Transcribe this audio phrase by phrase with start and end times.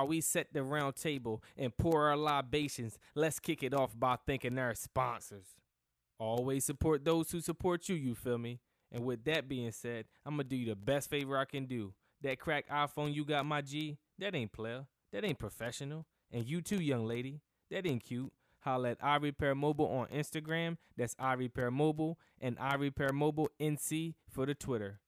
[0.00, 4.16] while we set the round table and pour our libations, let's kick it off by
[4.26, 5.44] thanking our sponsors.
[6.18, 8.60] Always support those who support you, you feel me?
[8.90, 11.92] And with that being said, I'm gonna do you the best favor I can do.
[12.22, 14.86] That crack iPhone you got, my G, that ain't player.
[15.12, 16.06] That ain't professional.
[16.32, 18.32] And you too, young lady, that ain't cute.
[18.60, 20.78] Holla at iRepair Mobile on Instagram.
[20.96, 25.00] That's iRepair Mobile and iRepair Mobile NC for the Twitter.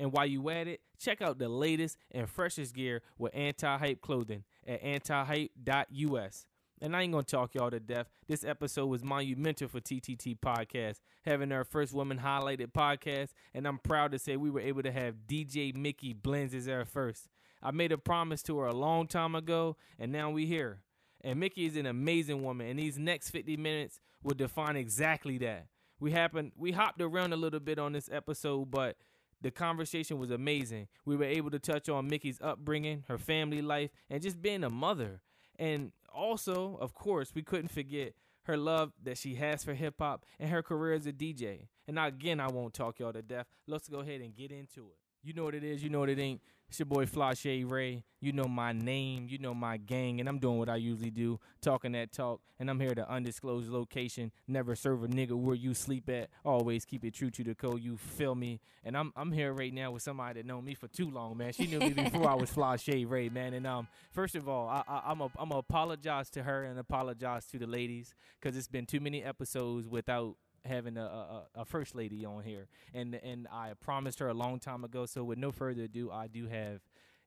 [0.00, 4.44] And while you at it, check out the latest and freshest gear with anti-hype clothing
[4.66, 6.46] at antihype.us.
[6.80, 8.06] And I ain't gonna talk y'all to death.
[8.26, 13.76] This episode was monumental for TTT Podcast, having our first woman highlighted podcast, and I'm
[13.76, 17.28] proud to say we were able to have DJ Micki Blendz as our first.
[17.62, 20.80] I made a promise to her a long time ago, and now we here.
[21.20, 25.66] And Micki is an amazing woman, and these next 50 minutes will define exactly that.
[25.98, 28.96] We happened we hopped around a little bit on this episode, but
[29.42, 30.88] the conversation was amazing.
[31.04, 34.70] We were able to touch on Micki's upbringing, her family life, and just being a
[34.70, 35.20] mother.
[35.58, 40.24] And also, of course, we couldn't forget her love that she has for hip hop
[40.38, 41.68] and her career as a DJ.
[41.86, 43.46] And again, I won't talk y'all to death.
[43.66, 44.96] Let's go ahead and get into it.
[45.22, 46.40] You know what it is, you know what it ain't.
[46.70, 48.04] It's your boy FlyShade Ray.
[48.20, 51.40] You know my name, you know my gang, and I'm doing what I usually do,
[51.60, 52.42] talking that talk.
[52.60, 54.30] And I'm here to undisclosed location.
[54.46, 56.28] Never serve a nigga where you sleep at.
[56.44, 57.82] Always keep it true to the code.
[57.82, 58.60] You feel me?
[58.84, 61.52] And I'm I'm here right now with somebody that known me for too long, man.
[61.52, 63.52] She knew me before I was FlyShade Ray, man.
[63.54, 66.78] And um, first of all, I, I, I'm a I'm a apologize to her and
[66.78, 71.64] apologize to the ladies because it's been too many episodes without having a, a, a
[71.64, 75.06] first lady on here, and and I promised her a long time ago.
[75.06, 76.80] So with no further ado, I do have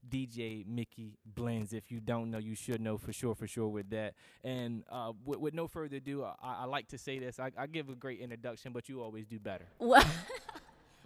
[0.10, 1.74] DJ Micki Blendz.
[1.74, 4.14] If you don't know, you should know for sure, for sure with that.
[4.44, 7.40] And uh, with, with no further ado, I, I like to say this.
[7.40, 9.66] I, I give a great introduction, but you always do better.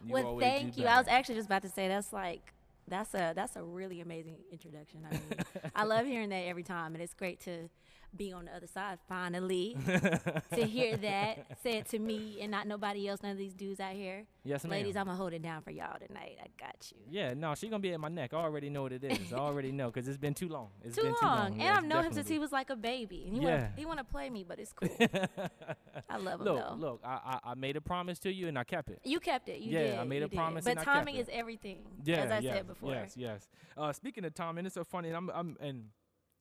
[0.08, 0.86] Well, well thank you.
[0.86, 2.53] I was actually just about to say that's like
[2.88, 5.05] that's a that's a really amazing introduction.
[5.09, 7.70] I mean, I love hearing that every time, and it's great to
[8.17, 9.78] be on the other side finally
[10.54, 13.22] to hear that said to me and not nobody else.
[13.22, 14.26] None of these dudes out here.
[14.44, 14.72] Yes, ma'am.
[14.72, 16.38] Ladies, I'm gonna hold it down for y'all tonight.
[16.42, 16.98] I got you.
[17.10, 18.33] Yeah, no, she gonna be at my neck.
[18.33, 19.32] I already know what it is.
[19.33, 20.70] I already know because it's been too long.
[20.83, 21.48] It's Too been long, too long.
[21.54, 23.23] and Yes, I've known him since he was like a baby.
[23.27, 23.50] And he Yeah.
[23.56, 24.89] wanna, he wanna play me, but it's cool.
[26.10, 26.76] I love him Look, though.
[26.77, 29.00] look, I, I I made a promise to you and I kept it.
[29.04, 29.60] You kept it.
[29.60, 30.00] You Yeah, did.
[30.00, 30.36] I made a did.
[30.38, 31.80] promise But and I kept timing is everything.
[32.04, 32.92] Yeah, as I yes, said before.
[32.94, 33.48] Yes, yes.
[33.77, 35.10] Uh, speaking of time, and it's so funny.
[35.10, 35.86] And I'm, I'm, and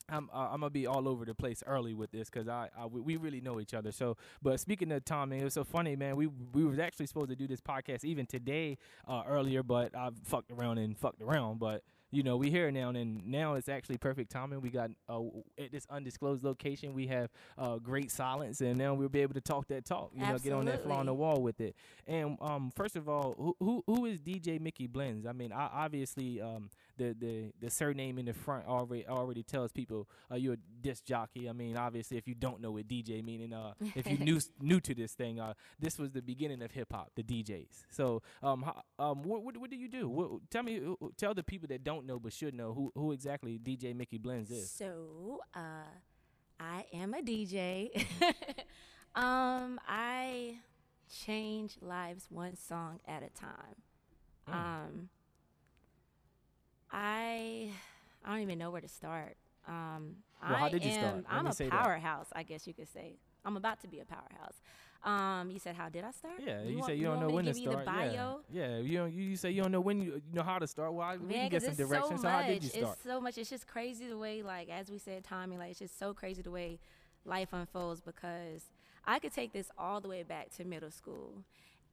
[0.08, 2.86] I'm, uh, I'm gonna be all over the place early with this because I, I,
[2.86, 3.92] we, really know each other.
[3.92, 6.16] So, but speaking of timing, it was so funny, man.
[6.16, 8.78] We, we was actually supposed to do this podcast even today,
[9.08, 11.58] uh, earlier, but I fucked around and fucked around.
[11.58, 14.60] But you know, we here now, and now it's actually perfect timing.
[14.60, 15.20] We got uh,
[15.58, 19.40] at this undisclosed location, we have uh, great silence, and now we'll be able to
[19.40, 20.12] talk that talk.
[20.14, 21.74] You know, get on that fly on the wall with it.
[22.06, 25.26] And um, first of all, who who, who is DJ Micki Blendz?
[25.26, 29.72] I mean, I, obviously, um, the, the the surname in the front already already tells
[29.72, 31.48] people uh, you're a disc jockey.
[31.48, 34.80] I mean, obviously, if you don't know what DJ meaning, uh, if you new new
[34.80, 37.84] to this thing, uh, this was the beginning of hip hop, the DJs.
[37.90, 40.08] So, um, how, um, what, what what do you do?
[40.08, 43.12] What, tell me, uh, tell the people that don't know but should know who who
[43.12, 44.70] exactly DJ Micki Blendz is.
[44.70, 45.90] So, uh,
[46.58, 48.06] I am a DJ.
[49.14, 50.56] um, I
[51.10, 53.76] change lives one song at a time.
[54.48, 54.54] Mm.
[54.54, 55.08] Um,
[56.92, 57.70] I
[58.24, 59.36] I don't even know where to start.
[59.68, 61.14] Um, Well, how I did you am, start?
[61.16, 61.82] Let I'm a say that.
[61.82, 63.16] powerhouse, I guess you could say.
[63.44, 64.54] I'm about to be a powerhouse.
[65.04, 66.34] Um, you said how did I start?
[66.44, 67.84] Yeah, you, want- say you, don't know when to you start.
[67.84, 68.40] The bio?
[68.50, 68.78] Yeah, yeah.
[68.78, 70.92] You don't, you say you don't know when you, you know how to start.
[70.94, 72.22] Well, I, we Man, can get some directions.
[72.22, 72.94] So, So, how did you start?
[72.94, 73.38] It's so much.
[73.38, 75.58] It's just crazy the way, like as we said, timing.
[75.58, 76.78] Like it's just so crazy the way
[77.24, 78.62] life unfolds because
[79.06, 81.44] I could take this all the way back to middle school,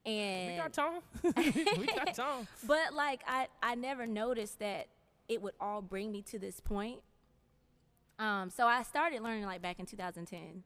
[0.06, 1.00] and we got time.
[1.78, 2.46] we got time.
[2.66, 4.88] but like I, I never noticed that
[5.28, 7.00] it would all bring me to this point.
[8.18, 10.62] Um, so I started learning like back in 2010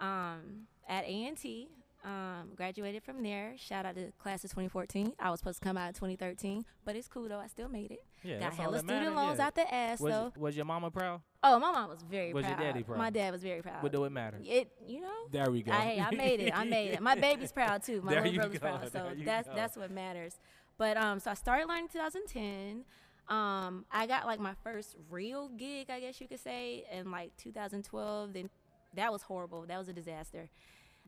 [0.00, 1.68] um, at A&T.
[2.04, 3.54] Um, graduated from there.
[3.56, 5.14] Shout out to class of 2014.
[5.18, 7.40] I was supposed to come out in 2013, but it's cool though.
[7.40, 8.04] I still made it.
[8.22, 9.46] Yeah, Got hella student matter, loans yeah.
[9.46, 10.32] out the ass Was, though.
[10.36, 11.20] was your mama proud?
[11.42, 12.64] Oh, my mom was very Was your proud.
[12.64, 12.98] daddy proud?
[12.98, 13.82] My dad was very proud.
[13.82, 14.38] What do it matter?
[14.44, 15.10] It, you know.
[15.32, 15.72] There we go.
[15.72, 16.56] I, hey, I made it.
[16.56, 17.00] I made it.
[17.00, 18.00] My baby's proud too.
[18.02, 18.68] My There little brother's go.
[18.68, 18.92] proud.
[18.92, 19.54] So that's go.
[19.56, 20.38] that's what matters.
[20.78, 22.84] But um, so I started learning 2010.
[23.28, 27.36] Um, I got like my first real gig, I guess you could say, in like
[27.38, 28.32] 2012.
[28.32, 28.50] Then
[28.94, 29.64] that was horrible.
[29.66, 30.48] That was a disaster.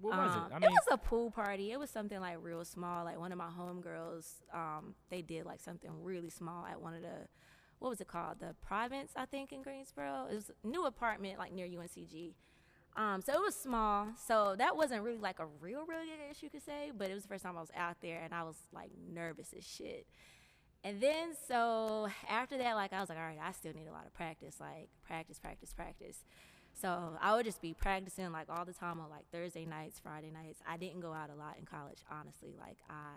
[0.01, 0.55] What was Um, it?
[0.55, 1.73] I mean, was a pool party.
[1.73, 3.05] It was something like real small.
[3.05, 7.03] Like one of my homegirls, um, they did like something really small at one of
[7.03, 7.29] the,
[7.79, 8.41] what was it called?
[8.41, 10.27] The Province, I think, in Greensboro.
[10.31, 12.35] It was a new apartment like near UNCG.
[12.97, 14.09] Um, so it was small.
[14.27, 16.91] So that wasn't really like a real, real gig, I guess you could say.
[16.97, 19.53] But it was the first time I was out there, and I was like nervous
[19.57, 20.07] as shit.
[20.83, 23.93] and then so after that, like I was like, all right, I still need a
[23.93, 26.25] lot of practice, like practice, practice, practice.
[26.75, 30.31] So I would just be practicing like all the time on like Thursday nights, Friday
[30.31, 30.61] nights.
[30.67, 32.55] I didn't go out a lot in college, honestly.
[32.59, 33.15] Like I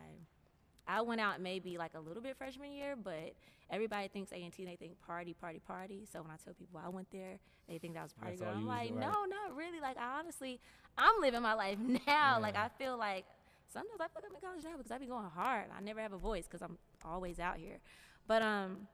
[0.87, 3.33] I went out maybe like a little bit freshman year, but
[3.69, 4.65] everybody thinks A and T.
[4.65, 6.05] They think party, party, party.
[6.11, 7.39] So when I tell people I went there,
[7.69, 8.51] they think that was party girl.
[8.53, 8.99] I'm like, right.
[8.99, 9.79] no, not really.
[9.79, 10.59] Like I honestly,
[10.97, 11.77] I'm living my life
[12.07, 12.39] now.
[12.41, 13.25] Like I feel like
[13.71, 15.65] sometimes I feel like I'm in college now because I be going hard.
[15.75, 17.79] I never have a voice because I'm always out here.
[18.27, 18.87] But um,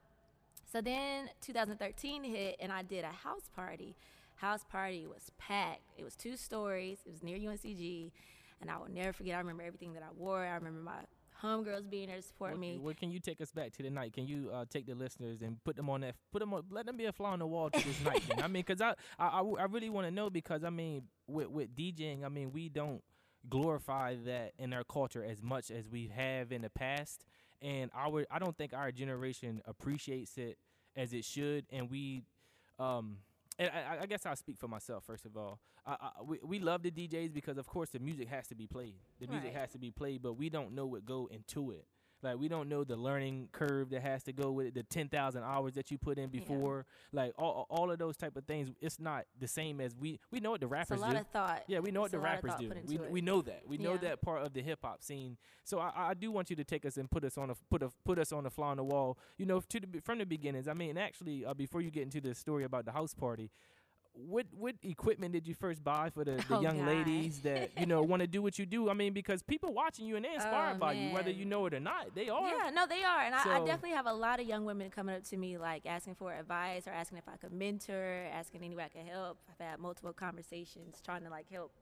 [0.72, 3.96] so then 2013 hit, and I did a house party.
[4.40, 5.82] House party was packed.
[5.98, 6.98] It was two stories.
[7.04, 8.10] It was near UNCG,
[8.60, 9.34] and I will never forget.
[9.34, 10.44] I remember everything that I wore.
[10.44, 11.00] I remember my
[11.42, 12.78] homegirls being there to support What, me.
[12.78, 14.12] what can you take us back to the night?
[14.12, 16.14] Can you uh, take the listeners and put them on that?
[16.32, 16.62] Put them on.
[16.70, 18.22] Let them be a fly on the wall to this night.
[18.28, 18.42] Then.
[18.42, 21.48] I mean, because I, I I I really want to know because I mean, with
[21.48, 23.02] with DJing, I mean, we don't
[23.48, 27.24] glorify that in our culture as much as we have in the past,
[27.62, 30.58] and our I don't think our generation appreciates it
[30.96, 32.22] as it should, and we,
[32.78, 33.18] um.
[33.60, 35.60] And I, I- I guess I'll speak for myself first of all.
[35.86, 38.66] I, I, we, we love the DJs because, of course, the music has to be
[38.66, 38.94] played.
[39.20, 39.60] The music Right.
[39.60, 41.84] has to be played, but we don't know what go into it.
[42.22, 45.08] Like we don't know the learning curve that has to go with it, the ten
[45.08, 46.40] thousand hours that you put in Yeah.
[46.40, 48.70] before, like all all of those type of things.
[48.80, 50.98] It's not the same as we we know what the rappers.
[50.98, 51.20] It's a lot do.
[51.20, 51.64] of thought.
[51.66, 52.70] yeah, we know what the a rappers do.
[52.86, 53.10] We it.
[53.10, 53.62] we know that.
[53.66, 55.36] We know that part of the hip hop scene.
[55.64, 57.82] So I, I do want you to take us and put us on a put
[57.82, 59.18] a put us on the fly on the wall.
[59.38, 60.68] You know, to the from the beginnings.
[60.68, 63.50] I mean, actually, uh, before you get into the story about the house party.
[64.12, 66.88] What what equipment did you first buy for the, the Oh, young God.
[66.88, 68.90] ladies that you know want to do what you do?
[68.90, 71.64] I mean, because people watching you and they're inspired Oh, by you, whether you know
[71.66, 72.14] it or not.
[72.14, 72.48] They are.
[72.48, 75.14] Yeah, no, they are, and I, I definitely have a lot of young women coming
[75.14, 78.74] up to me, like asking for advice or asking if I could mentor, asking any
[78.74, 79.38] way I could help.
[79.48, 81.72] I've had multiple conversations trying to like help,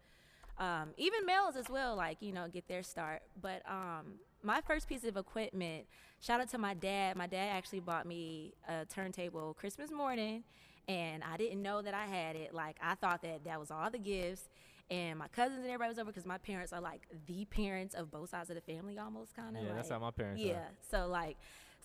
[0.58, 3.22] um, even males as well, like you know, get their start.
[3.40, 5.86] But um, my first piece of equipment,
[6.20, 7.16] shout out to my dad.
[7.16, 10.44] My dad actually bought me a turntable Christmas morning,
[10.88, 12.54] and I didn't know that I had it.
[12.54, 14.48] Like I thought that that was all the gifts.
[14.90, 18.10] And my cousins and everybody was over because my parents are like the parents of
[18.10, 19.62] both sides of the family, almost kind of.
[19.62, 20.52] Yeah, like, that's how my parents yeah.
[20.54, 20.68] are.
[20.90, 21.36] So like,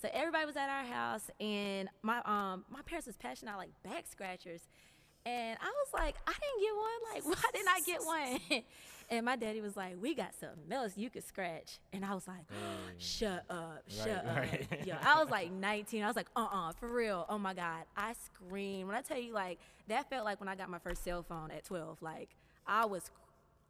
[0.01, 3.71] so everybody was at our house, and my um my parents was passionate out like
[3.83, 4.61] back scratchers,
[5.25, 7.13] and I was like, I didn't get one.
[7.13, 8.03] Like, why didn't I get
[8.51, 8.63] one?
[9.09, 12.27] and my daddy was like, We got something else you could scratch, and I was
[12.27, 12.45] like,
[12.97, 14.85] Shut up, shut Right, up.
[14.85, 16.03] Yo, I was like 19.
[16.03, 17.25] I was like, Uh uh for real.
[17.29, 20.55] Oh my god, I screamed when I tell you like that felt like when I
[20.55, 22.01] got my first cell phone at 12.
[22.01, 22.29] Like
[22.67, 23.09] I was.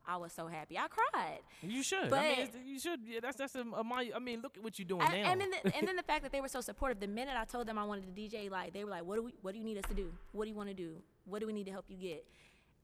[0.05, 0.77] I was so happy.
[0.77, 1.39] I cried.
[1.61, 2.11] You should.
[2.11, 2.99] I mean, But- you should.
[3.07, 4.11] Yeah, that's that's a, a my.
[4.13, 5.31] I mean, look at what you're doing And, now.
[5.31, 6.99] and then the, and then the fact that they were so supportive.
[6.99, 9.23] The minute I told them I wanted to DJ, like they were like, "What do
[9.23, 9.33] we?
[9.41, 10.11] What do you need us to do?
[10.33, 10.97] What do you want to do?
[11.25, 12.25] What do we need to help you get?"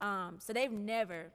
[0.01, 1.31] Um, so they've never,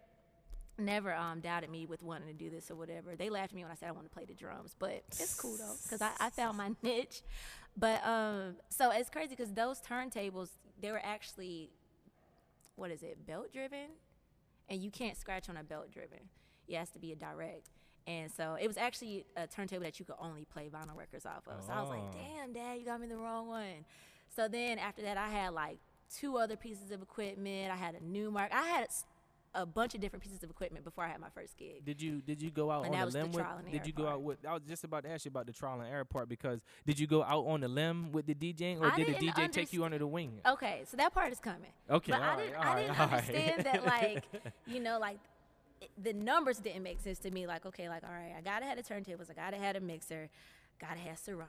[0.79, 3.15] never um, doubted me with wanting to do this or whatever.
[3.17, 5.39] They laughed at me when I said I want to play the drums, but it's
[5.41, 7.23] cool though because I, I found my niche.
[7.77, 11.71] But um, so it's crazy because those turntables they were actually,
[12.77, 13.89] what is it, belt driven,
[14.69, 16.19] and you can't scratch on a belt driven.
[16.69, 17.69] It has to be a direct.
[18.06, 21.47] And so it was actually a turntable that you could only play vinyl records off
[21.49, 21.65] of.
[21.65, 22.12] So I was like, Oh.
[22.37, 23.85] damn, dad, you got me the wrong one.
[24.35, 25.79] So then after that, I had like
[26.19, 27.71] two other pieces of equipment.
[27.73, 28.53] I had a Numark.
[28.53, 28.89] I had
[29.56, 31.85] a bunch of different pieces of equipment before I had my first gig.
[31.85, 33.44] Did you did you go out And on that a was the limb with?
[33.44, 34.15] trial and Did you go part.
[34.15, 34.39] out with?
[34.46, 36.99] I was just about to ask you about the trial and error part because did
[36.99, 39.73] you go out on the limb with the DJing or I did the DJ take
[39.73, 40.41] you under the wing?
[40.44, 41.70] Okay, so that part is coming.
[41.89, 43.13] Okay, but I all right, didn't, all I didn't all right.
[43.29, 44.25] understand that, like,
[44.67, 45.19] you know, like
[45.81, 47.46] it- the numbers didn't make sense to me.
[47.46, 50.31] Like, okay, like, all right, I gotta have the turntables, I gotta have a mixer,
[50.81, 51.49] gotta have Serato,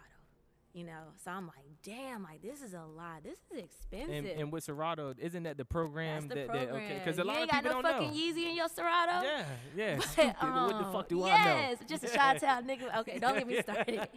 [0.75, 1.13] you know.
[1.24, 3.24] So I'm like, damn, like this is a lot.
[3.24, 4.13] This is expensive.
[4.13, 6.67] And, and with Serato, isn't that the program That's the that, program.
[6.67, 7.01] that okay?
[7.03, 8.13] Because a you lot of got people no don't fucking know.
[8.13, 9.25] Yeezy in your Serato.
[9.25, 9.96] Yeah, yeah.
[10.05, 10.36] But, stupid.
[10.41, 11.55] what the um, fuck do yes, I know?
[11.55, 13.00] Yes, just a shout out, nigga.
[13.00, 14.08] Okay, don't get me started.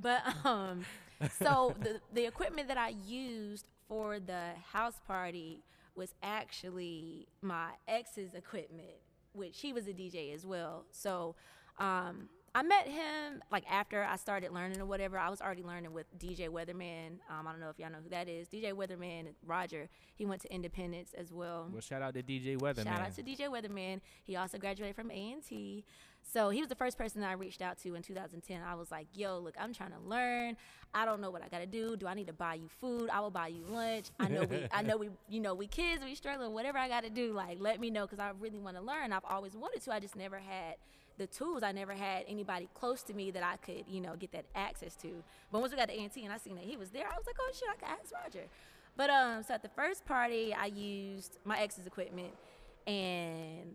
[0.00, 0.84] but um,
[1.38, 5.62] so the the equipment that I used for the house party
[5.94, 8.96] was actually my ex's equipment,
[9.34, 10.86] which he was a DJ as well.
[10.90, 11.34] So
[11.78, 15.18] um, I met him like after I started learning or whatever.
[15.18, 17.18] I was already learning with DJ Weatherman.
[17.30, 18.48] Um, I don't know if y'all know who that is.
[18.48, 19.88] DJ Weatherman, Roger.
[20.16, 21.68] He went to Independence as well.
[21.72, 22.84] Well, shout out to DJ Weatherman.
[22.84, 24.00] Shout out to DJ Weatherman.
[24.22, 25.84] He also graduated from A&T.
[26.30, 28.60] So he was the first person that I reached out to in 2010.
[28.62, 30.56] I was like, yo, look, I'm trying to learn.
[30.94, 31.96] I don't know what I got to do.
[31.96, 33.08] Do I need to buy you food?
[33.10, 34.10] I will buy you lunch.
[34.20, 37.02] I know we, I know we, you know, we kids, we struggling, whatever I got
[37.04, 39.12] to do, like, let me know because I really want to learn.
[39.12, 39.92] I've always wanted to.
[39.92, 40.76] I just never had
[41.18, 41.62] the tools.
[41.62, 44.94] I never had anybody close to me that I could, you know, get that access
[44.96, 45.22] to.
[45.50, 47.26] But once we got to A&T and I seen that he was there, I was
[47.26, 48.46] like, oh shit, I can ask Roger.
[48.96, 52.34] But um, so at the first party, I used my ex's equipment,
[52.86, 53.74] and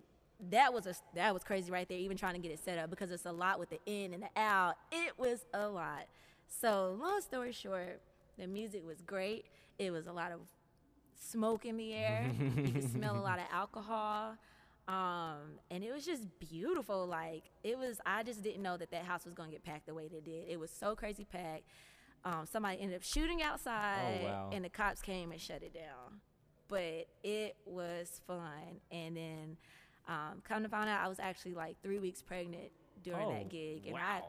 [0.52, 1.98] that was a that was crazy right there.
[1.98, 4.22] Even trying to get it set up because it's a lot with the in and
[4.22, 4.76] the out.
[4.92, 6.06] It was a lot.
[6.48, 8.00] So long story short,
[8.38, 9.46] the music was great.
[9.80, 10.40] It was a lot of
[11.20, 12.30] smoke in the air.
[12.56, 14.36] you could smell a lot of alcohol.
[14.88, 17.06] Um, and it was just beautiful.
[17.06, 19.94] Like it was, I just didn't know that that house was gonna get packed the
[19.94, 20.48] way they did.
[20.48, 21.64] It was so crazy packed.
[22.24, 24.50] Um, somebody ended up shooting outside, Oh, wow.
[24.52, 26.20] and the cops came and shut it down.
[26.68, 28.82] But it was fun.
[28.92, 29.58] And then,
[30.08, 32.72] um, come to find out, I was actually like three weeks pregnant
[33.04, 34.22] during Oh, that gig, and I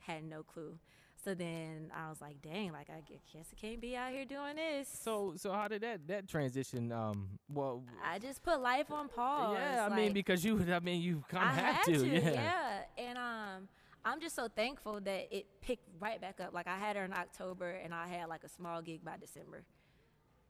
[0.00, 0.78] had no clue.
[1.22, 4.56] So then I was like, dang, like I guess I can't be out here doing
[4.56, 4.88] this.
[4.88, 6.90] So so how did that that transition?
[6.92, 9.58] Um, well, I just put life on pause.
[9.58, 12.30] yeah, I mean because you, I mean you kind of have had to, yeah.
[12.30, 12.78] yeah.
[12.96, 13.68] And um,
[14.04, 16.54] I'm just so thankful that it picked right back up.
[16.54, 19.62] Like I had her in October, and I had like a small gig by December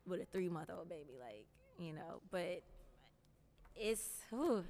[0.06, 1.18] with a three month old baby.
[1.20, 1.46] Like
[1.78, 2.62] you know, but
[3.74, 4.64] it's whew,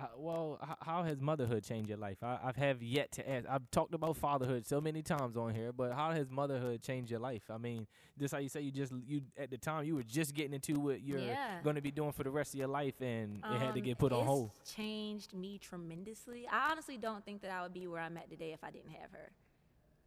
[0.00, 2.18] Uh, well, h- how has motherhood changed your life?
[2.22, 3.46] I, I've have yet to ask.
[3.50, 7.18] I've talked about fatherhood so many times on here, but how has motherhood changed your
[7.18, 7.42] life?
[7.50, 7.84] I mean,
[8.16, 10.74] just how you say you just you at the time you were just getting into
[10.74, 11.60] what you're Yeah.
[11.64, 13.84] going to be doing for the rest of your life, and it had to um,
[13.86, 14.50] get put on hold.
[14.76, 16.46] Changed me tremendously.
[16.50, 18.90] I honestly don't think that I would be where I'm at today if I didn't
[18.92, 19.32] have her.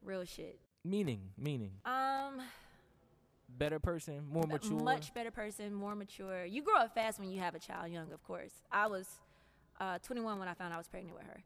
[0.03, 0.57] Real shit.
[0.85, 2.41] Meaning, meaning, Um,
[3.49, 4.79] better person, more mature.
[4.79, 6.45] much better person, more mature.
[6.45, 8.53] You grow up fast when you have a child young, of course.
[8.71, 9.19] I was
[9.81, 11.41] uh, 21 when I found I was pregnant with her.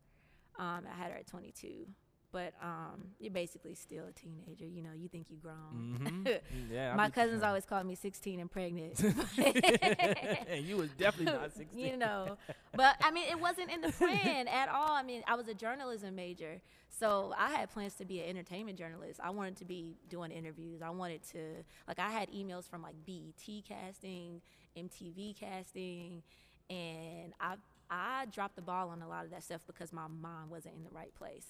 [0.64, 1.88] Um, I had her at 22.
[2.32, 4.66] But um, you're basically still a teenager.
[4.66, 6.26] You know, you think you grown.
[6.26, 6.28] hmm
[6.74, 9.00] yeah, My cousins always called me 16 and pregnant.
[9.38, 11.80] and you was definitely not 16.
[11.80, 12.36] you know,
[12.76, 14.92] but I mean, it wasn't in the plan at all.
[14.92, 18.78] I mean, I was a journalism major, so I had plans to be an entertainment
[18.78, 19.22] journalist.
[19.24, 20.82] I wanted to be doing interviews.
[20.82, 21.40] I wanted to,
[21.88, 24.42] like, I had emails from like BET casting,
[24.78, 26.22] MTV casting,
[26.70, 27.56] and I
[27.90, 30.84] I dropped the ball on a lot of that stuff because my mind wasn't in
[30.84, 31.46] the right place.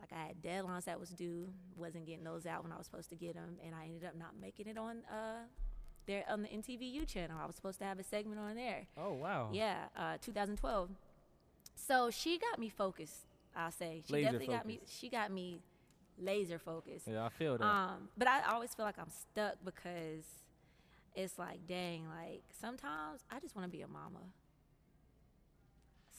[0.00, 3.08] Like I had deadlines that was due, wasn't getting those out when I was supposed
[3.10, 5.44] to get them, and I ended up not making it on uh
[6.06, 7.38] there on the NTVU channel.
[7.42, 8.86] I was supposed to have a segment on there.
[8.98, 9.48] Oh wow.
[9.52, 10.90] Yeah, uh, 2012.
[11.74, 13.26] So she got me focused.
[13.56, 14.80] I'll say she Laser definitely got me.
[14.86, 15.60] She got me
[16.18, 17.06] laser focused.
[17.06, 17.64] Yeah, I feel that.
[17.64, 20.24] Um, but I always feel like I'm stuck because
[21.14, 24.20] it's like, dang, like sometimes I just want to be a mama.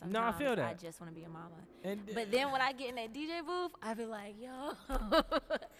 [0.06, 0.66] No, I feel that.
[0.66, 1.56] I just want to be a mama.
[1.84, 4.72] and But then when I get in that DJ booth, I be like, yo,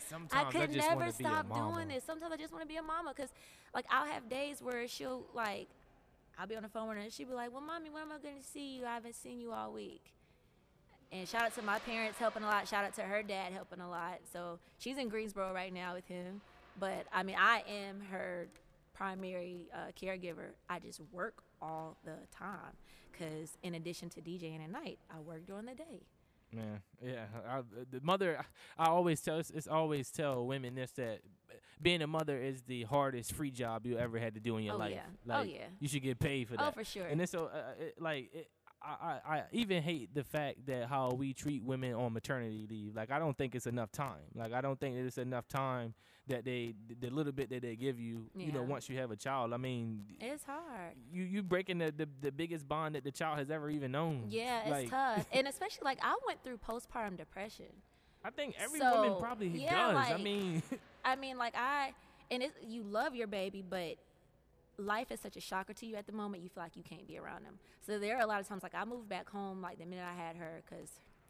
[0.10, 2.04] sometimes I could just never wanna be a stop doing this.
[2.04, 3.30] Sometimes I just want to be a mama because,
[3.76, 5.68] like, I'll have days where she'll like,
[6.40, 8.12] I'll be on the phone with her and she'll be like, "Well, mommy, when am
[8.12, 8.86] I going to see you?
[8.86, 10.14] I haven't seen you all week."
[11.12, 12.68] And shout out to my parents helping a lot.
[12.68, 14.20] Shout out to her dad helping a lot.
[14.32, 16.42] So she's in Greensboro right now with him.
[16.80, 18.48] But I mean, I am her
[18.94, 20.52] primary uh, caregiver.
[20.70, 22.76] I just work all the time
[23.12, 26.04] because in addition to DJing at night, I work during the day.
[26.54, 27.26] Man, yeah.
[27.50, 27.62] I,
[27.92, 28.40] the mother,
[28.78, 31.20] I always tell, it's, it's always tell women this that
[31.82, 34.76] being a mother is the hardest free job you ever had to do in your
[34.76, 34.94] Oh, life.
[34.94, 35.02] yeah.
[35.36, 35.66] Oh, Like, yeah.
[35.80, 36.62] You should get paid for that.
[36.62, 36.74] Oh, that.
[36.76, 37.06] for sure.
[37.06, 38.50] And it's so, uh, it, like, it,
[38.88, 42.96] I, I, I even hate the fact that how we treat women on maternity leave.
[42.96, 44.22] Like, I don't think it's enough time.
[44.34, 45.94] Like, I don't think that it's enough time
[46.28, 49.16] that they, the little bit that they give you, you know, once you have a
[49.16, 49.54] child.
[49.54, 50.94] I mean, It's hard.
[51.12, 54.26] you you breaking the, the the biggest bond that the child has ever even known.
[54.28, 55.26] Yeah, it's like, tough.
[55.34, 57.68] And especially like I went through postpartum depression.
[58.26, 59.96] I think every woman probably yeah, does.
[59.98, 60.64] I like- mean,
[61.06, 61.94] I mean, like I,
[62.30, 63.96] and it's, you love your baby, but
[64.78, 66.44] life is such a shocker to you at the moment.
[66.44, 67.60] You feel like you can't be around them.
[67.86, 70.06] So there are a lot of times, like I moved back home, like the minute
[70.06, 70.90] I had her, because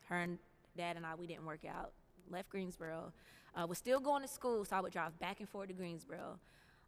[0.10, 0.40] her and
[0.76, 1.92] dad and I we didn't work out.
[2.30, 3.14] Left Greensboro,
[3.56, 6.40] uh, was still going to school, so I would drive back and forth to Greensboro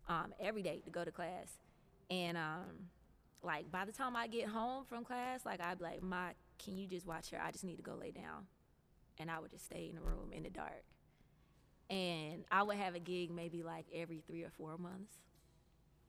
[0.10, 1.58] um, every day to go to class.
[2.10, 2.90] And um,
[3.42, 6.78] like by the time I get home from class, like I'd be like, "My, can
[6.78, 7.42] you just watch her?
[7.42, 8.48] I just need to go lay down."
[9.18, 10.84] And I would just stay in the room in the dark
[11.90, 15.18] and I would have a gig maybe like every three or four months.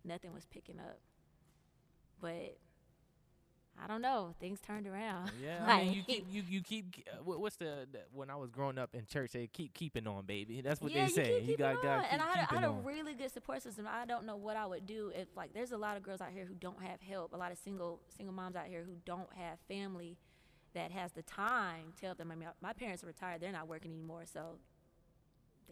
[0.04, 0.99] Nothing was picking up,
[2.21, 2.57] but
[3.83, 4.35] I don't know.
[4.40, 5.30] Things turned around.
[5.42, 5.64] yeah.
[5.66, 7.04] I mean, you keep you you keep.
[7.11, 9.33] Uh, what's the, the when I was growing up in church?
[9.33, 10.61] They keep keeping on, baby.
[10.61, 11.40] That's what yeah, they say.
[11.40, 13.88] You, got got and I had, a, I had a really good support system.
[13.90, 16.30] I don't know what I would do if like there's a lot of girls out
[16.33, 17.33] here who don't have help.
[17.33, 20.19] A lot of single single moms out here who don't have family
[20.75, 22.30] that has the time to help them.
[22.30, 24.59] I mean, my parents are retired; they're not working anymore, so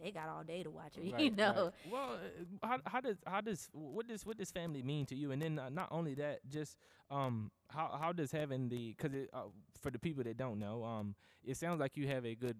[0.01, 1.01] they got all day to watch her.
[1.17, 1.53] you know.
[1.55, 1.71] right.
[1.83, 2.19] Well,
[2.63, 5.31] uh, how how does how does what does what does family mean to you?
[5.31, 6.77] And then uh, not only that, just
[7.09, 9.43] um how how does having the because uh,
[9.81, 12.57] for the people that don't know, um it sounds like you have a good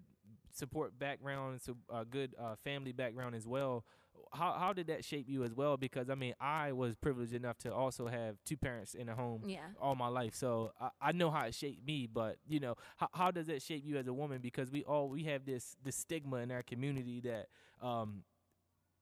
[0.52, 3.84] support background, so a good uh, family background as well.
[4.32, 5.76] How how did that shape you as well?
[5.76, 9.42] Because I mean, I was privileged enough to also have two parents in a home
[9.46, 9.60] Yeah.
[9.80, 12.06] all my life, so I, I know how it shaped me.
[12.12, 14.38] But you know, how how does that shape you as a woman?
[14.40, 17.48] Because we all we have this this stigma in our community that
[17.84, 18.22] um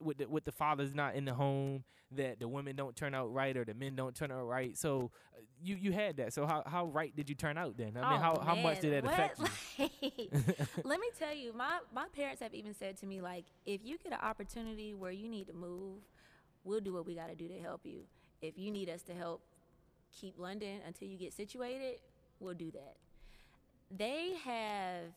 [0.01, 3.33] with the, with the fathers not in the home that the women don't turn out
[3.33, 4.77] right or the men don't turn out right.
[4.79, 6.33] So uh, you you had that.
[6.33, 7.97] So how how right did you turn out then?
[7.97, 9.41] I mean, Oh, how how much did man, that affect
[9.77, 9.89] you?
[10.85, 13.99] Let me tell you, my my parents have even said to me like, if you
[13.99, 15.99] get an opportunity where you need to move,
[16.65, 18.05] we'll do what we got to do to help you.
[18.41, 19.43] If you need us to help
[20.19, 22.01] keep London until you get situated,
[22.41, 22.97] we'll do that.
[23.91, 25.13] They have.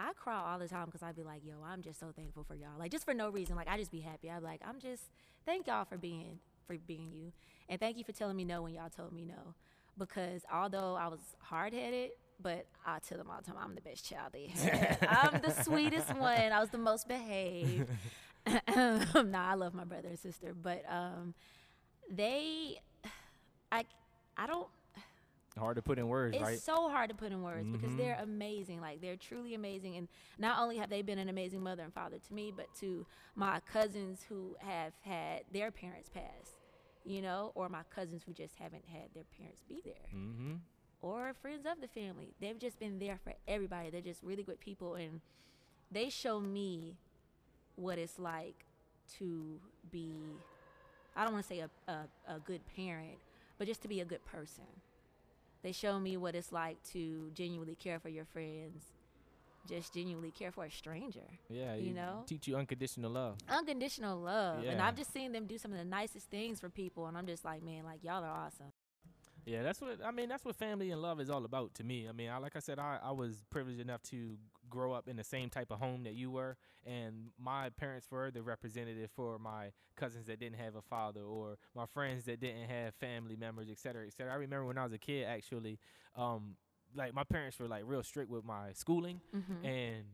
[0.00, 2.54] I cry all the time because I'd be like, yo, I'm just so thankful for
[2.54, 2.78] y'all.
[2.78, 3.54] Like, just for no reason.
[3.54, 4.30] Like, I just be happy.
[4.30, 5.02] I'm like, I'm just,
[5.44, 7.32] thank y'all for being, for being you.
[7.68, 9.54] And thank you for telling me no when y'all told me no.
[9.98, 13.82] Because although I was hard headed, but I tell them all the time, I'm the
[13.82, 14.98] best child they had.
[15.08, 16.52] I'm the sweetest one.
[16.52, 17.88] I was the most behaved.
[18.74, 21.34] nah, I love my brother and sister, but um,
[22.10, 22.80] they,
[23.70, 23.84] I,
[24.36, 24.66] I don't.
[25.58, 26.60] Hard to put in words, It's right?
[26.62, 27.96] so hard to put in words because Mhm.
[27.96, 28.80] they're amazing.
[28.80, 32.18] Like they're truly amazing, and not only have they been an amazing mother and father
[32.18, 33.04] to me, but to
[33.34, 36.56] my cousins who have had their parents pass,
[37.04, 40.54] you know, or my cousins who just haven't had their parents be there Mm-hmm.
[41.02, 42.32] or friends of the family.
[42.40, 43.90] They've just been there for everybody.
[43.90, 45.20] They're just really good people, and
[45.90, 46.96] they show me
[47.74, 48.64] what it's like
[49.18, 50.12] to be.
[51.16, 53.18] I don't want to say a, a, a good parent,
[53.58, 54.64] but just to be a good person.
[55.62, 58.84] They show me what it's like to genuinely care for your friends,
[59.68, 61.20] just genuinely care for a stranger.
[61.48, 62.24] Yeah, You know?
[62.26, 63.36] teach you unconditional love.
[63.48, 64.64] Unconditional love.
[64.64, 67.26] And I've just seen them do some of the nicest things for people, and I'm
[67.26, 68.72] just like, man, like y'all are awesome.
[69.46, 70.28] Yeah, that's what I mean.
[70.28, 72.06] That's what family and love is all about to me.
[72.08, 74.36] I mean, I, like I said, I, I was privileged enough to
[74.70, 78.30] grow up in the same type of home that you were, and my parents were
[78.30, 82.68] the representative for my cousins that didn't have a father, or my friends that didn't
[82.68, 84.32] have family members, et cetera, et cetera.
[84.32, 85.78] I remember when I was a kid, actually,
[86.16, 86.56] um,
[86.94, 89.66] like my parents were like real strict with my schooling, Mm-hmm.
[89.66, 90.04] and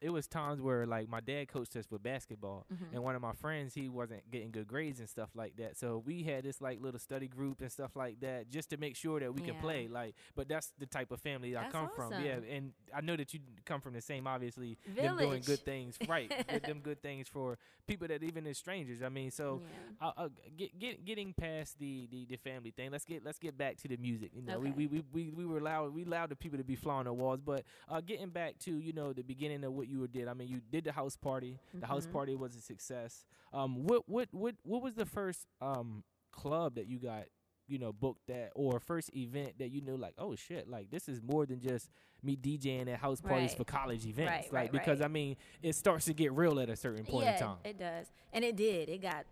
[0.00, 2.92] it was times where like my dad coached us with basketball, Mhm.
[2.92, 6.02] and one of my friends he wasn't getting good grades and stuff like that so
[6.04, 9.20] we had this like little study group and stuff like that just to make sure
[9.20, 9.60] that we could Yeah.
[9.60, 13.00] play like but that's the type of family i That's come from yeah and i
[13.00, 16.80] know that you come from the same obviously them doing good things right with them
[16.80, 19.76] good things for people that even is strangers i mean so yeah.
[20.00, 23.56] uh, uh, get, get, getting past the, the, the family thing, let's get let's get
[23.58, 24.30] back to the music.
[24.34, 24.72] You know, we, Okay.
[24.72, 27.40] we, we, we, we were allowed we allowed the people to be flying the walls,
[27.44, 30.28] but uh, getting back to you know the beginning of what you did.
[30.28, 31.58] I mean, you did the house party.
[31.74, 32.12] The house Mhm.
[32.12, 33.24] party was a success.
[33.52, 37.24] Um, what what what what was the first um club that you got?
[37.66, 41.06] You know, booked that or first event that you knew like, oh shit, like this
[41.06, 41.90] is more than just
[42.22, 43.56] me DJing at house parties Right.
[43.58, 44.30] for college events.
[44.30, 45.02] Right, like right, because.
[45.02, 47.56] I mean, it starts to get real at a certain point yeah, in time.
[47.64, 48.88] it does, and it did.
[48.88, 49.26] It got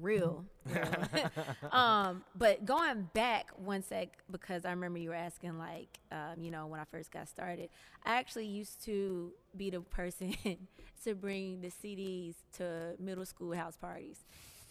[0.00, 0.44] real.
[0.66, 1.30] real.
[1.72, 6.50] um, but going back one sec, because I remember you were asking, like, um, you
[6.50, 7.70] know, when I first got started,
[8.04, 10.34] I actually used to be the person
[11.04, 14.24] to bring the CDs to middle school house parties.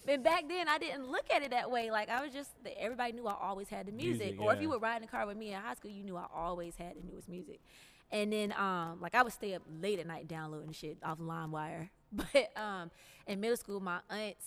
[0.08, 1.90] And back then, I didn't look at it that way.
[1.90, 4.28] Like I was just, everybody knew I always had the music.
[4.28, 6.04] Music, or if you were riding in the car with me in high school, you
[6.04, 7.62] knew I always had the newest music.
[8.12, 11.90] And then, um, like I would stay up late at night downloading shit off LimeWire.
[12.12, 12.92] But um,
[13.26, 14.46] in middle school, my aunt's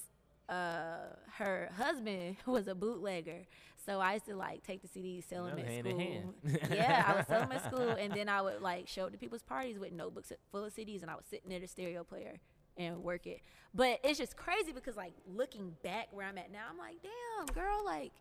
[0.48, 3.46] uh, her husband was a bootlegger,
[3.84, 6.34] so I used to like take the CDs, sell them at hand in school.
[6.70, 9.18] yeah, I would sell them at school, and then I would like show up to
[9.18, 12.38] people's parties with notebooks full of CDs, and I would sit near the stereo player
[12.76, 13.40] and work it.
[13.74, 17.46] But it's just crazy because like looking back where I'm at now, I'm like, damn,
[17.54, 18.12] girl, like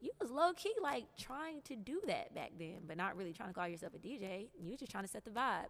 [0.00, 3.48] you was low key like trying to do that back then, but not really trying
[3.48, 4.48] to call yourself a DJ.
[4.60, 5.66] You was just trying to set the vibe.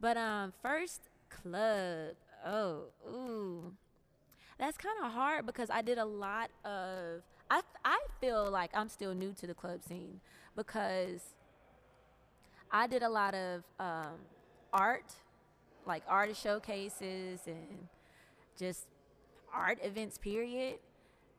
[0.00, 3.72] But um, first club, oh, ooh,
[4.58, 7.22] that's kind of hard because I did a lot of.
[7.50, 10.20] I I feel like I'm still new to the club scene
[10.56, 11.34] because
[12.70, 14.18] I did a lot of um,
[14.72, 15.12] art,
[15.86, 17.88] like artist showcases and
[18.58, 18.86] just
[19.52, 20.18] art events.
[20.18, 20.76] Period.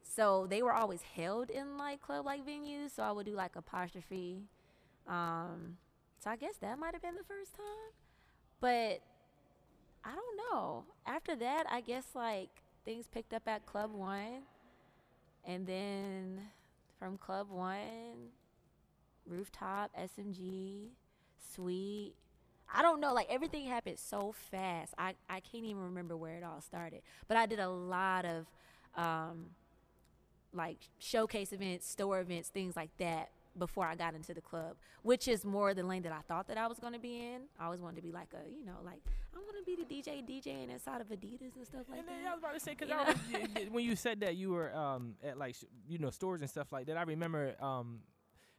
[0.03, 2.95] So they were always held in like club like venues.
[2.95, 4.43] So I would do like apostrophe.
[5.07, 5.77] Um,
[6.19, 7.91] so I guess that might have been the first time.
[8.59, 9.01] But
[10.03, 10.85] I don't know.
[11.05, 12.49] After that, I guess like
[12.87, 14.43] things picked up at Club One.
[15.45, 16.41] And then
[16.97, 18.31] from Club One,
[19.27, 20.87] Rooftop, SMG,
[21.53, 22.13] Sweet.
[22.73, 23.13] I don't know.
[23.13, 24.93] Like everything happened so fast.
[24.97, 27.01] I, I can't even remember where it all started.
[27.27, 28.45] But I did a lot of
[28.95, 29.47] um,
[30.53, 35.27] like showcase events, store events, things like that before I got into the club, which
[35.27, 37.41] is more the lane that I thought that I was going to be in.
[37.59, 39.01] I always wanted to be like a, you know, like
[39.35, 41.97] I want to be the DJ DJing inside of Adidas and stuff like that.
[41.99, 42.23] and that.
[42.23, 42.89] then I was about to say because
[43.31, 43.71] You know?
[43.71, 46.71] when you said that you were um at like sh- you know stores and stuff
[46.71, 47.99] like that, I remember um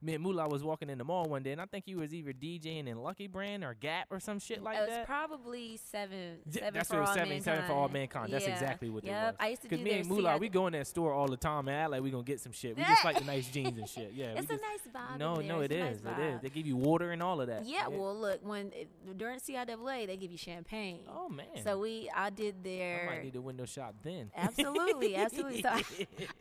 [0.01, 2.15] me and Moolah was walking in the mall one day, and I think you was
[2.15, 4.83] either DJing in Lucky Brand or Gap or some shit like that.
[4.85, 5.07] it was that.
[5.07, 6.37] probably seven.
[6.47, 7.45] Yeah, seven that's for it all seven, mankind.
[7.45, 8.33] seven for all mankind.
[8.33, 8.53] That's Yeah.
[8.53, 9.15] exactly what yep.
[9.15, 9.35] it was.
[9.41, 11.37] I used to do Cause me and Moolah, we go in that store all the
[11.37, 12.77] time and act like we gonna get some shit.
[12.77, 14.13] We just like the nice jeans and shit.
[14.15, 15.19] Yeah, It's a just, nice vibe.
[15.19, 15.65] no, no, there.
[15.65, 16.05] it is.
[16.05, 16.41] Nice it is.
[16.43, 17.67] They give you water and all of that.
[17.67, 18.71] Yeah, well, look, when
[19.17, 21.01] during CIAA, they give you champagne.
[21.09, 23.07] oh man, So we, I did I their.
[23.11, 24.31] might need a window shop then.
[24.37, 25.63] Absolutely, absolutely.
[25.63, 25.83] So I,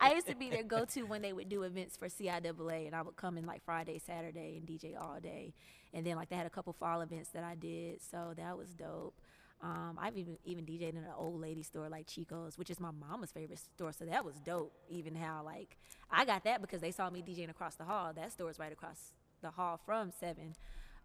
[0.00, 3.02] I used to be their go-to when they would do events for CIAA, and I
[3.02, 5.54] would come in like Friday, Saturday, and DJ all day.
[5.92, 8.68] And then like they had a couple fall events that I did, so that was
[8.74, 9.14] dope.
[9.60, 12.90] Um, I've even even DJed in an old lady store like Chico's, which is my
[12.92, 14.72] mama's favorite store, so that was dope.
[14.88, 15.76] Even how like
[16.10, 18.12] I got that because they saw me DJing across the hall.
[18.14, 20.54] That store is right across the hall from Seven,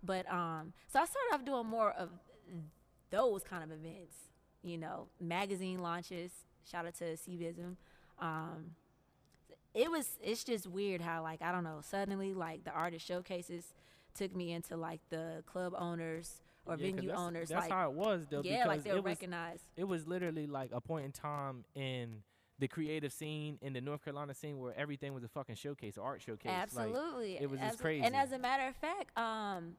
[0.03, 2.09] but um, so I started off doing more of
[3.09, 4.15] those kind of events.
[4.61, 6.31] You know, magazine launches.
[6.69, 7.75] Shout out to CBism.
[8.19, 8.75] Um,
[9.73, 13.73] it was it's just weird how like I don't know suddenly like the artist showcases
[14.15, 17.89] took me into like the club owners or Yeah, venue that's, owners That's like how
[17.89, 18.41] it was though.
[18.43, 22.21] yeah like they'll it was, recognize it was literally like a point in time in
[22.59, 26.21] the creative scene in the North Carolina scene where everything was a fucking showcase, art
[26.21, 26.45] showcase.
[26.45, 29.75] Like, absolutely it was just Absol- and as a matter of fact um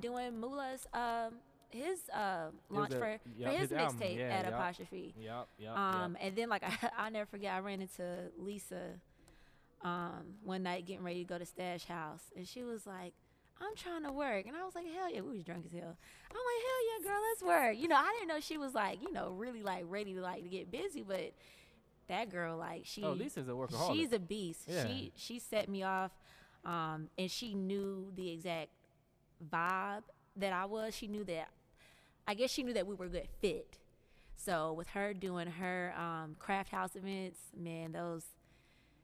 [0.00, 1.34] doing Mula's um
[1.70, 4.54] his uh launch a- for, yup, for his, his mixtape yeah, at yup.
[4.54, 6.20] apostrophe Yep, yep, Um, yep.
[6.28, 9.00] and then like I, I'll never forget, I ran into Lisa
[9.84, 13.12] um, one night getting ready to go to Stash House, and she was like,
[13.60, 15.96] "I'm trying to work," and I was like, "Hell yeah!" We was drunk as hell.
[16.30, 19.02] I'm like, "Hell yeah, girl, let's work." You know, I didn't know she was like,
[19.02, 21.32] you know, really like ready to like to get busy, but
[22.08, 23.94] that girl, like, she, oh, Lisa's a workaholic.
[23.94, 24.62] she's a beast.
[24.66, 24.86] Yeah.
[24.86, 26.12] She she set me off,
[26.64, 28.70] um, and she knew the exact
[29.50, 30.02] vibe
[30.36, 30.94] that I was.
[30.94, 31.48] She knew that.
[32.26, 33.78] I guess she knew that we were a good fit.
[34.36, 38.24] So with her doing her um, craft house events, man, those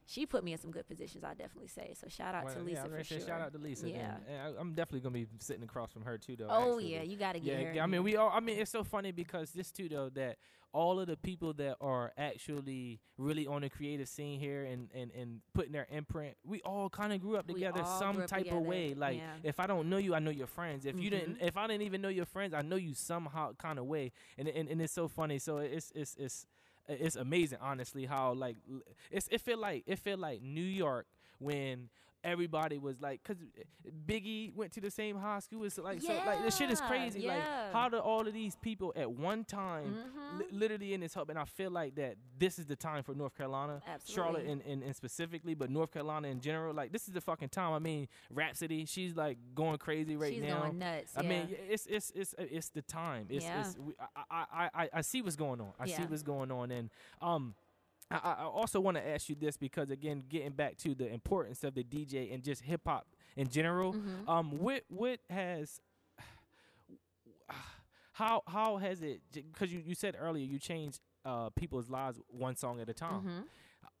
[0.09, 1.23] she put me in some good positions.
[1.23, 1.93] I definitely say.
[1.99, 3.19] So shout out Well, to Lisa I'm for sure.
[3.19, 3.87] Shout out to Lisa.
[3.87, 4.15] Yeah.
[4.27, 4.35] then.
[4.35, 6.47] And I, I'm definitely gonna be sitting across from her too, though.
[6.49, 6.93] Oh actually.
[6.93, 7.73] yeah, you got to get yeah, her.
[7.75, 8.31] yeah, I mean, we all.
[8.33, 10.37] I mean, it's so funny because this too, though, that
[10.71, 15.11] all of the people that are actually really on the creative scene here and and
[15.11, 18.63] and putting their imprint, we all kind of grew up together some type together, of
[18.63, 18.95] way.
[18.95, 19.33] Like, yeah.
[19.43, 20.87] if I don't know you, I know your friends.
[20.87, 21.19] If you mm-hmm.
[21.19, 24.11] didn't, if I didn't even know your friends, I know you somehow kind of way.
[24.39, 25.37] And, and and it's so funny.
[25.37, 26.47] So it's it's it's
[26.89, 28.57] it's amazing, honestly, how like
[29.11, 31.05] it's it feel like it feel like New York
[31.39, 31.89] when
[32.23, 33.37] everybody was like, cause
[34.05, 35.63] Biggie went to the same high school.
[35.63, 37.27] It's like so like this shit is Yeah, crazy.
[37.27, 37.41] Like
[37.73, 40.39] how do all of these people at one time, Mhm.
[40.39, 43.13] li- literally in this hub, and I feel like that this is the time for
[43.15, 46.73] North Carolina, Charlotte, and, and, and specifically, but North Carolina in general.
[46.73, 47.73] Like this is the fucking time.
[47.73, 50.61] I mean, Rapsody, she's like going crazy right She's now.
[50.63, 51.13] going nuts.
[51.15, 51.57] I mean, yeah.
[51.69, 53.27] it's it's it's uh, it's the time.
[53.29, 53.61] It's, Yeah.
[53.61, 53.75] it's
[54.29, 55.73] I I I- I see what's going on.
[55.79, 56.89] I see what's going on, and
[57.21, 57.55] um,
[58.11, 61.63] I, I also want to ask you this because again, getting back to the importance
[61.63, 63.93] of the DJ and just hip hop in general.
[63.93, 64.27] Mhm.
[64.27, 65.79] Um, what what has
[68.13, 69.21] how how has it?
[69.31, 73.23] Because you you said earlier you changed uh people's lives one song at a time.
[73.23, 73.43] Mhm.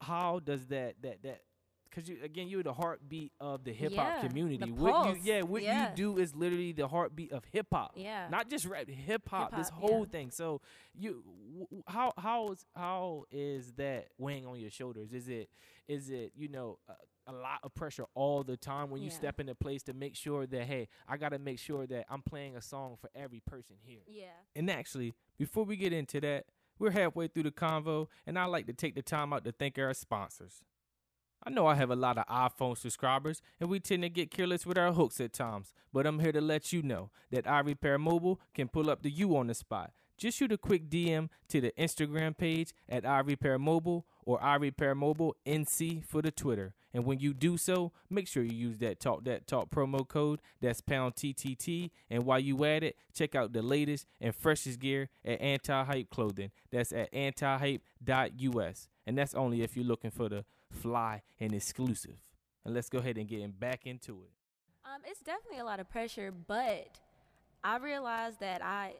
[0.01, 1.41] How does that that that
[1.89, 4.71] because you again you're the heartbeat of the hip hop Yeah, community.
[4.71, 5.89] What you yeah what yeah.
[5.91, 7.93] you do is literally the heartbeat of hip hop.
[7.95, 8.27] Yeah.
[8.29, 9.55] Not just rap, hip hop.
[9.55, 10.11] This whole yeah.
[10.11, 10.31] thing.
[10.31, 10.61] So
[10.93, 11.23] you
[11.59, 15.13] w- how how is how is that weighing on your shoulders?
[15.13, 15.49] Is it
[15.87, 16.93] is it you know a,
[17.31, 19.15] a lot of pressure all the time when you Yeah.
[19.15, 22.21] step into place to make sure that hey I got to make sure that I'm
[22.21, 24.01] playing a song for every person here.
[24.07, 24.25] yeah.
[24.55, 26.45] And actually, before we get into that,
[26.79, 29.77] we're halfway through the convo, and I like to take the time out to thank
[29.77, 30.61] our sponsors.
[31.43, 34.65] I know I have a lot of iPhone subscribers, and we tend to get careless
[34.65, 38.41] with our hooks at times, but I'm here to let you know that iRepair Mobile
[38.53, 39.91] can pull up to you on the spot.
[40.17, 45.33] Just shoot a quick DM to the Instagram page at iRepair Mobile or iRepair Mobile
[45.45, 46.73] NC for the Twitter.
[46.93, 50.41] And when you do so, make sure you use that Talk That Talk promo code.
[50.59, 51.91] That's pound TTT.
[52.09, 56.09] And while you at it, check out the latest and freshest gear at Anti Hype
[56.09, 56.51] Clothing.
[56.69, 58.87] That's at antihype.us.
[59.07, 62.17] And that's only if you're looking for the fly and exclusive.
[62.65, 64.31] And let's go ahead and get back into it.
[64.85, 66.99] Um, it's definitely a lot of pressure, but
[67.63, 68.93] I realized that I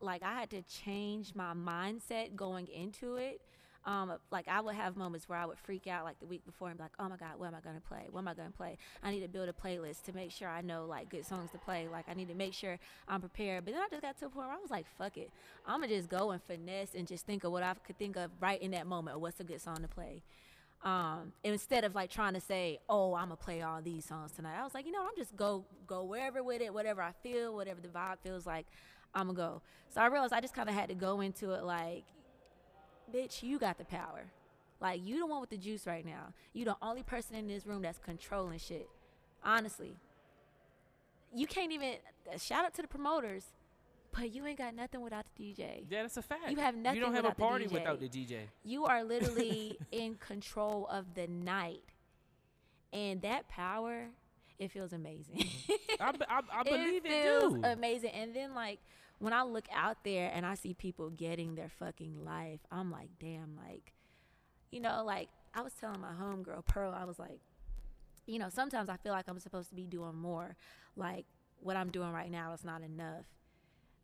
[0.00, 3.40] like I had to change my mindset going into it.
[3.86, 6.68] Um, like I would have moments where I would freak out like the week before
[6.68, 8.06] and be like, "Oh my God, what am I gonna play?
[8.10, 8.78] What am I gonna play?
[9.02, 11.58] I need to build a playlist to make sure I know like good songs to
[11.58, 11.86] play.
[11.88, 14.28] Like I need to make sure I'm prepared." But then I just got to a
[14.30, 15.30] point where I was like, "Fuck it,
[15.66, 18.30] I'm gonna just go and finesse and just think of what I could think of
[18.40, 20.22] right in that moment what's a good song to play."
[20.82, 24.58] Um, instead of like trying to say, "Oh, I'm gonna play all these songs tonight,"
[24.58, 27.54] I was like, you know, I'm just go go wherever with it, whatever I feel,
[27.54, 28.66] whatever the vibe feels like,
[29.14, 29.62] I'm gonna go.
[29.88, 32.04] So I realized I just kind of had to go into it like,
[33.14, 34.26] bitch, you got the power.
[34.80, 36.34] Like you the one with the juice right now.
[36.52, 38.88] You the only person in this room that's controlling shit.
[39.42, 39.96] Honestly,
[41.34, 41.94] you can't even.
[42.38, 43.44] Shout out to the promoters,
[44.14, 45.84] but you ain't got nothing without the DJ.
[45.88, 46.50] Yeah, that's a fact.
[46.50, 48.38] You have nothing You don't have a without the party without the DJ.
[48.62, 51.82] You are literally in control of the night,
[52.92, 54.08] and that power,
[54.58, 55.44] it feels amazing.
[56.00, 57.60] I, I, I believe it, feels do.
[57.64, 58.10] amazing.
[58.10, 58.78] And then like
[59.18, 63.08] when I look out there and I see people getting their fucking life, I'm like,
[63.18, 63.92] damn, like,
[64.70, 67.40] you know, like I was telling my homegirl Pearl, I was like,
[68.26, 70.56] you know, sometimes I feel like I'm supposed to be doing more.
[70.96, 71.26] Like
[71.60, 73.24] what I'm doing right now is not enough.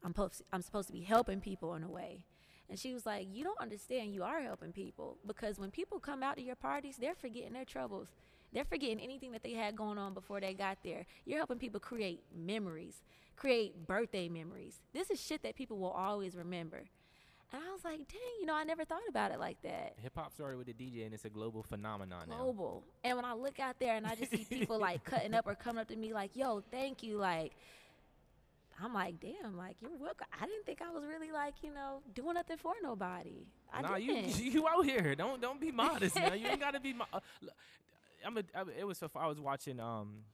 [0.03, 2.25] I'm supposed I'm supposed to be helping people in a way.
[2.69, 4.15] And she was like, "You don't understand.
[4.15, 7.65] You are helping people because when people come out to your parties, they're forgetting their
[7.65, 8.09] troubles.
[8.53, 11.07] They're forgetting anything that they had going on before they got there.
[11.25, 13.03] You're helping people create memories,
[13.37, 14.81] create birthday memories.
[14.93, 16.85] This is shit that people will always remember."
[17.53, 20.15] And I was like, "Dang, you know, I never thought about it like that." Hip
[20.15, 22.37] hop started with the DJ, and it's a global phenomenon now.
[22.37, 22.85] global.
[23.03, 25.57] And when I look out there and I just see people like cutting up or
[25.57, 27.53] coming up to me like, "Yo, thank you," like.
[28.83, 30.27] I'm like, damn, like you're welcome.
[30.41, 33.47] I didn't think I was really like, you know, doing nothing for nobody.
[33.73, 34.39] I nah, you didn't.
[34.55, 35.15] you out here.
[35.15, 36.33] Don't don't be modest now.
[36.35, 36.93] You ain't gotta be.
[36.95, 37.21] Mo- uh,
[38.25, 39.09] I'm a, a- It was so.
[39.09, 40.25] fu- I was watching um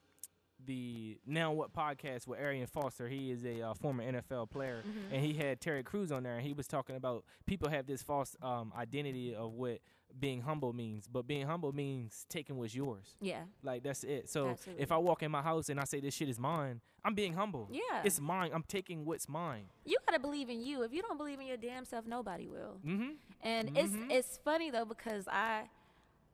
[0.66, 3.08] the now what podcast with Arian Foster.
[3.08, 5.14] He is a uh, former NFL player, Mm-hmm.
[5.14, 8.02] and he had Terry Crews on there, and he was talking about people have this
[8.02, 9.80] false um identity of what
[10.18, 13.16] being humble means, but being humble means taking what's yours.
[13.20, 14.28] yeah, Like that's it.
[14.30, 14.82] So Absolutely.
[14.82, 17.34] if I walk in my house and I say this shit is mine, I'm being
[17.34, 17.68] humble.
[17.70, 18.02] yeah.
[18.04, 18.50] It's mine.
[18.54, 19.64] I'm taking what's mine.
[19.84, 20.82] you gotta believe in you.
[20.82, 22.78] If you don't believe in your damn self, nobody will.
[22.86, 23.10] Mm-hmm.
[23.42, 23.76] And Mhm.
[23.76, 23.94] it's
[24.28, 25.64] it's funny though because I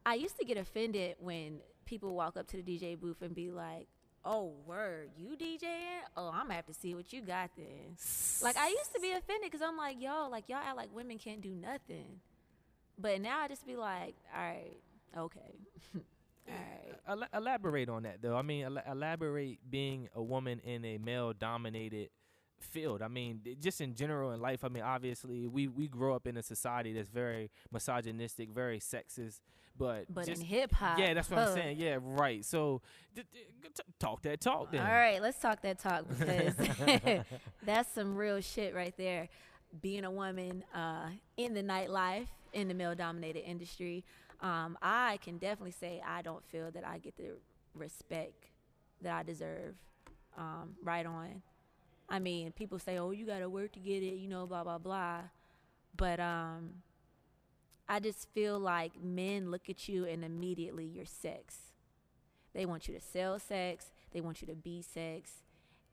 [0.07, 3.51] I used to get offended when people walk up to the DJ booth and be
[3.51, 3.88] like,
[4.24, 6.00] "Oh, word, you DJing?
[6.16, 7.96] Oh, I'm gonna have to see what you got then."
[8.42, 11.18] Like I used to be offended because I'm like, "Yo, like y'all act like women
[11.18, 12.20] can't do nothing,"
[12.98, 14.76] but now I just be like, "All right,
[15.16, 15.54] okay,
[15.94, 16.00] all
[16.48, 18.37] right." Ela- elaborate on that though.
[18.37, 22.11] I mean, ela- elaborate being a woman in a male-dominated
[22.61, 23.02] field.
[23.02, 24.62] I mean, just in general in life.
[24.64, 29.40] I mean, obviously, we we grow up in a society that's very misogynistic, very sexist.
[29.76, 31.78] But But just, in hip hop, yeah, that's what I'm saying.
[31.78, 32.44] Yeah, right.
[32.44, 32.82] So
[33.14, 34.80] d- d- g- t- talk that talk then.
[34.80, 36.54] All right, let's talk that talk because
[37.64, 39.28] that's some real shit right there.
[39.80, 44.04] Being a woman uh, in the nightlife in the male-dominated industry,
[44.42, 47.30] um, I can definitely say I don't feel that I get the
[47.74, 48.50] respect
[49.00, 49.74] that I deserve.
[50.37, 51.42] Um, right on.
[52.08, 54.64] I mean, people say, "Oh, you got to work to get it," you know, blah
[54.64, 55.20] blah blah.
[55.96, 56.70] But um,
[57.88, 61.73] I just feel like men look at you and immediately you're sex.
[62.55, 63.90] They want you to sell sex.
[64.12, 65.42] They want you to be sex.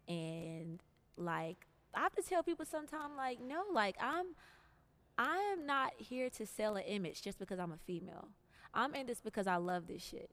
[0.07, 0.81] And
[1.17, 4.27] like I have to tell people sometimes like no, like I'm
[5.17, 8.29] I am not here to sell an image just because I'm a female.
[8.73, 10.31] I'm in this because I love this shit.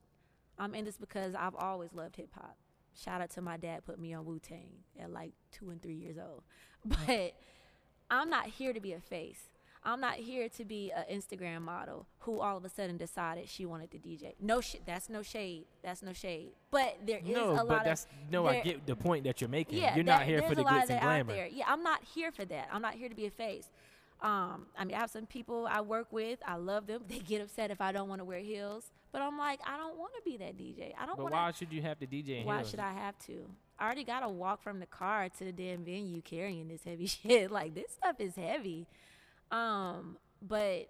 [0.57, 2.57] I'm in this because I've always loved hip hop.
[2.95, 5.95] Shout out to my dad put me on Wu Tang at like two and three
[5.95, 6.43] years old.
[7.07, 7.33] But
[8.09, 9.49] I'm not here to be a face.
[9.87, 13.65] I'm not here to be an Instagram model who all of a sudden decided she
[13.65, 14.33] wanted to DJ.
[14.41, 14.85] No shit.
[14.85, 15.63] That's no shade.
[15.81, 16.51] That's no shade.
[16.71, 18.45] But there is No, a lot but of that's no.
[18.47, 19.79] I get the point that you're making.
[19.79, 21.33] yeah, you're that- not here for the glitz of and glamour.
[21.33, 21.47] there.
[21.47, 22.67] Yeah, I'm not here for that.
[22.71, 23.69] I'm not here to be a face.
[24.21, 26.39] Um, I mean, I have some people I work with.
[26.45, 27.03] I love them.
[27.07, 29.97] They get upset if I don't want to wear heels, but I'm like, I don't
[29.97, 30.93] want to be that DJ.
[30.99, 32.41] I don't But want why should you have to DJ?
[32.41, 32.71] In Why heels?
[32.71, 33.45] should I have to?
[33.79, 37.05] I already got to walk from the car to the damn venue carrying this heavy
[37.07, 37.51] shit.
[37.51, 38.85] Like this stuff is heavy.
[39.51, 40.89] Um, but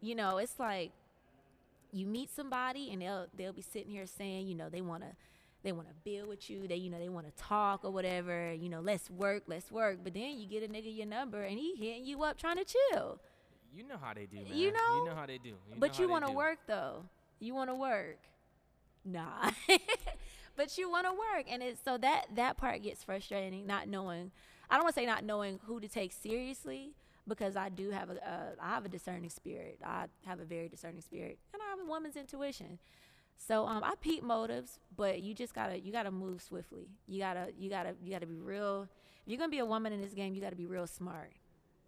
[0.00, 0.92] you know, it's like
[1.92, 5.10] you meet somebody and they'll they'll be sitting here saying, you know, they want to
[5.62, 6.68] they want to build with you.
[6.68, 8.52] They you know they want to talk or whatever.
[8.52, 9.98] You know, let's work, let's work.
[10.04, 12.64] But then you get a nigga your number and he hitting you up trying to
[12.64, 13.20] chill.
[13.74, 14.46] You know how they do, man.
[14.54, 14.96] You know?
[14.96, 15.50] You know how they do.
[15.50, 17.04] You but you want to work though.
[17.40, 18.18] You want to work.
[19.04, 19.50] Nah.
[20.56, 24.30] but you want to work and it's so that that part gets frustrating not knowing
[24.70, 26.94] I don't want to say not knowing who to take seriously
[27.28, 29.80] because I do have a uh, have a discerning spirit.
[29.84, 32.78] I have a very discerning spirit and I have a woman's intuition.
[33.38, 36.88] So um I peep motives, but you just got to you got to move swiftly.
[37.06, 38.88] You got to you got to you got to be real.
[39.24, 40.86] If you're going to be a woman in this game, you got to be real
[40.86, 41.32] smart.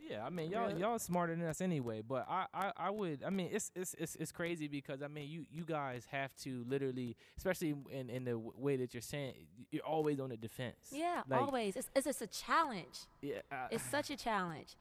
[0.00, 0.80] Yeah, I mean y'all Really?
[0.80, 2.02] y'all smarter than us anyway.
[2.06, 5.28] But I, I, I would I mean it's, it's it's it's crazy because I mean
[5.28, 9.34] you you guys have to literally, especially in in the way that you're saying,
[9.70, 10.92] you're always on the defense.
[10.92, 11.76] Yeah, Like, always.
[11.76, 13.00] It's it's just a challenge.
[13.20, 14.76] Yeah, uh, It's such a challenge.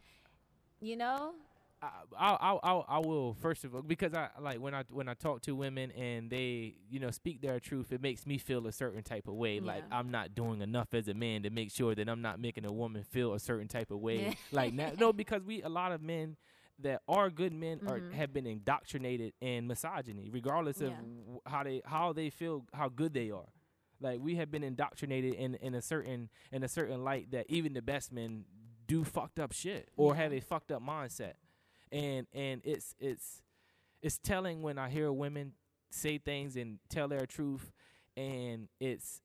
[0.82, 1.34] You know?
[1.82, 5.14] I, I, I, I will first of all because I like when I when I
[5.14, 8.72] talk to women and they you know speak their truth, it makes me feel a
[8.72, 9.60] certain type of way.
[9.60, 12.66] Like I'm not doing enough as a man to make sure that I'm not making
[12.66, 14.34] a woman feel a certain type of way.
[14.52, 16.38] Like no, because we a lot of men
[16.80, 18.12] that are good men are Mhm.
[18.12, 21.02] have been indoctrinated in misogyny, regardless of Yeah.
[21.46, 23.48] how they how they feel how good they are.
[24.00, 27.74] Like we have been indoctrinated in in a certain in a certain light that even
[27.74, 28.46] the best men
[28.88, 30.24] do fucked up shit or Yeah.
[30.24, 31.34] have a fucked up mindset
[31.92, 33.42] and and it's it's
[34.02, 35.54] it's telling when I hear women
[35.90, 37.72] say things and tell their truth,
[38.16, 39.22] and it's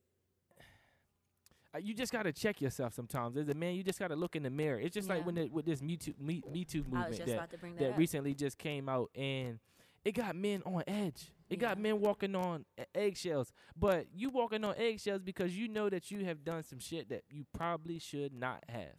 [1.74, 3.36] uh, you just got to check yourself sometimes.
[3.36, 4.78] As a man, you just got to look in the mirror.
[4.78, 7.50] It's just like when the, with this Me Too Me, Me Too movement that about
[7.50, 9.58] to bring that, that recently just came out, and
[10.04, 11.32] it got men on edge.
[11.50, 13.52] It got men walking on eggshells.
[13.78, 17.24] But you walking on eggshells because you know that you have done some shit that
[17.30, 18.94] you probably should not have.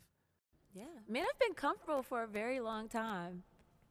[0.73, 3.43] Yeah, men have been comfortable for a very long time.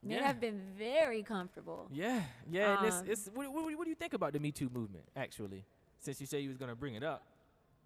[0.05, 0.27] Men Yeah.
[0.27, 1.89] have been very comfortable.
[1.93, 2.77] Yeah, yeah.
[2.81, 5.05] Um, it's, it's what, what, what do you think about the Me Too movement?
[5.15, 5.65] Actually,
[6.01, 7.23] since you say you was gonna bring it up.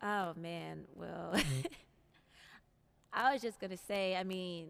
[0.03, 1.67] Oh man, well, Mm-hmm.
[3.13, 4.69] I was just gonna say, I mean,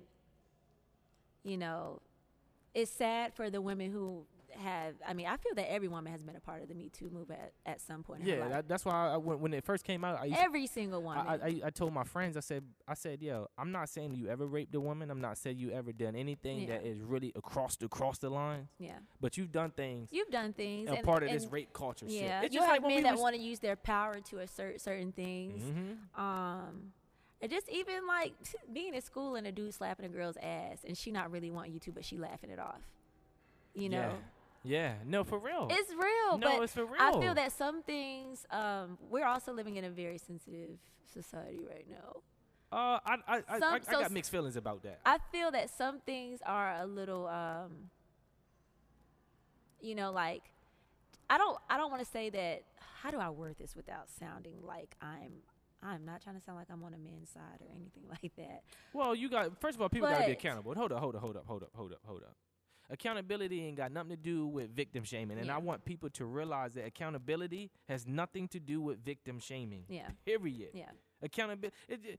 [1.45, 2.01] you know,
[2.75, 4.25] it's sad for the women who
[4.59, 4.95] have.
[5.07, 7.11] I mean, I feel that every woman has been a part of the Me Too
[7.11, 8.23] movement at, at some point.
[8.23, 10.39] In her Yeah, that, that's why I, when, when it first came out, I used
[10.39, 13.73] every single one I, I, I told my friends, I said, I said, yo, I'm
[13.73, 15.11] not saying you ever raped a woman.
[15.11, 16.79] I'm not saying you ever done anything Yeah.
[16.79, 18.69] that is really across the across the line.
[18.79, 20.89] yeah, But you've done things you've done things.
[20.91, 22.47] a and, part of this rape culture Yeah, shit.
[22.47, 24.81] It's you just have like men we that want to use their power to assert
[24.81, 25.63] certain things.
[25.63, 26.21] mm-hmm.
[26.21, 26.93] Um,
[27.41, 28.33] and just even like
[28.73, 31.73] being in school and a dude slapping a girl's ass and she not really wanting
[31.73, 32.81] you to, but she laughing it off.
[33.75, 34.13] You know,
[34.67, 34.95] Yeah.
[35.07, 35.69] no, for real.
[35.71, 36.39] it's real.
[36.39, 37.01] no, but it's for real.
[37.01, 38.45] I feel that some things.
[38.51, 40.79] Um, we're also living in a very sensitive
[41.13, 42.17] society right now.
[42.73, 45.01] Uh, I, I, I, Some- I, I so got mixed feelings about that.
[45.07, 47.91] I feel that some things are a little, um,
[49.81, 50.43] you know, like
[51.31, 51.59] I don't.
[51.71, 52.63] I don't want to say that.
[53.03, 55.33] How do I word this without sounding like I'm?
[55.83, 58.63] I'm not trying to sound like I'm on a man's side or anything like that.
[58.93, 60.75] Well, you got first of all, people got to be accountable.
[60.75, 62.35] Hold up, hold up, hold up, hold up, hold up, hold up.
[62.89, 66.75] Accountability ain't got nothing to do with victim shaming, and I want people to realize
[66.75, 69.85] that accountability has nothing to do with victim shaming.
[69.89, 70.09] Yeah.
[70.25, 70.71] Period.
[70.73, 70.91] Yeah.
[71.23, 72.19] Accountability, it,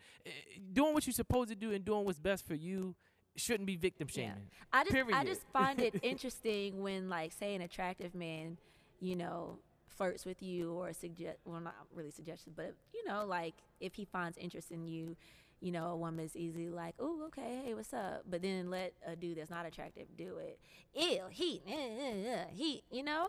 [0.73, 2.95] doing what you're supposed to do and doing what's best for you
[3.37, 4.15] shouldn't be victim Yeah.
[4.15, 4.49] shaming.
[4.73, 8.57] I just I just find it interesting when like say an attractive man,
[8.99, 13.55] you know, flirts with you or suggest well not really suggestions, but you know, like
[13.79, 15.15] if he finds interest in you,
[15.61, 18.23] you know, a woman is easily like, Oh, okay, hey, what's up?
[18.29, 20.59] But then let a dude that's not attractive do it.
[20.93, 23.27] Ew, heat, uh, uh, uh, heat, you know?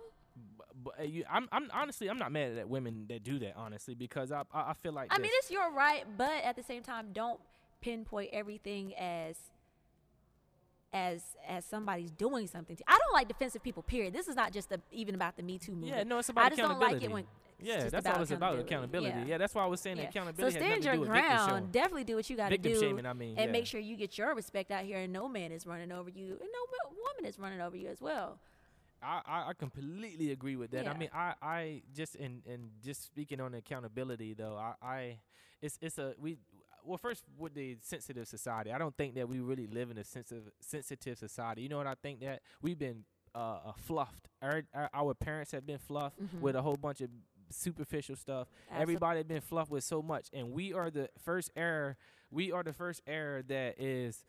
[0.57, 3.55] But, but uh, you, I'm, I'm honestly, I'm not mad at women that do that.
[3.57, 6.62] Honestly, because I, I, I feel like I mean it's your right, but at the
[6.62, 7.41] same time don't
[7.81, 9.37] pinpoint everything as
[10.93, 14.14] as as somebody's doing something to I don't like defensive people, period.
[14.14, 15.97] This is not just a, even about the Me Too movement.
[15.97, 17.25] yeah, no, it's about I just don't like it when
[17.61, 18.59] yeah, that's all it's about.
[18.59, 19.18] accountability.
[19.21, 19.27] Yeah.
[19.27, 20.05] Yeah, that's why I was saying Yeah.
[20.05, 21.73] accountability So stand your do with victim ground.
[21.73, 23.53] Definitely do what you got to Victim do, shaming, I mean, and yeah.
[23.53, 26.38] make sure you get your respect out here, and no man is running over you,
[26.40, 26.68] and no
[27.18, 28.38] woman is running over you as well.
[29.01, 30.88] I, I, completely agree with that.
[30.88, 35.18] I mean, I, I just in and just speaking on accountability though, I, I
[35.62, 36.38] it's it's a we
[36.85, 40.05] well first with the sensitive society, I don't think that we really live in a
[40.05, 41.62] sensitive sensitive society.
[41.62, 43.05] You know what I think that we've been
[43.37, 44.29] uh, uh fluffed.
[44.42, 46.40] Our, our our parents have been fluffed Mhm.
[46.40, 47.11] with a whole bunch of
[47.51, 48.49] superficial stuff.
[48.73, 51.97] Absol- Everybody been fluffed with so much, and we are the first era.
[52.31, 54.25] We are the first era that is.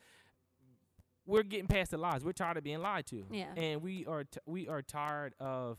[1.26, 2.24] We're getting past the lies.
[2.24, 3.54] We're tired of being lied to, Yeah.
[3.56, 5.78] and we are t- we are tired of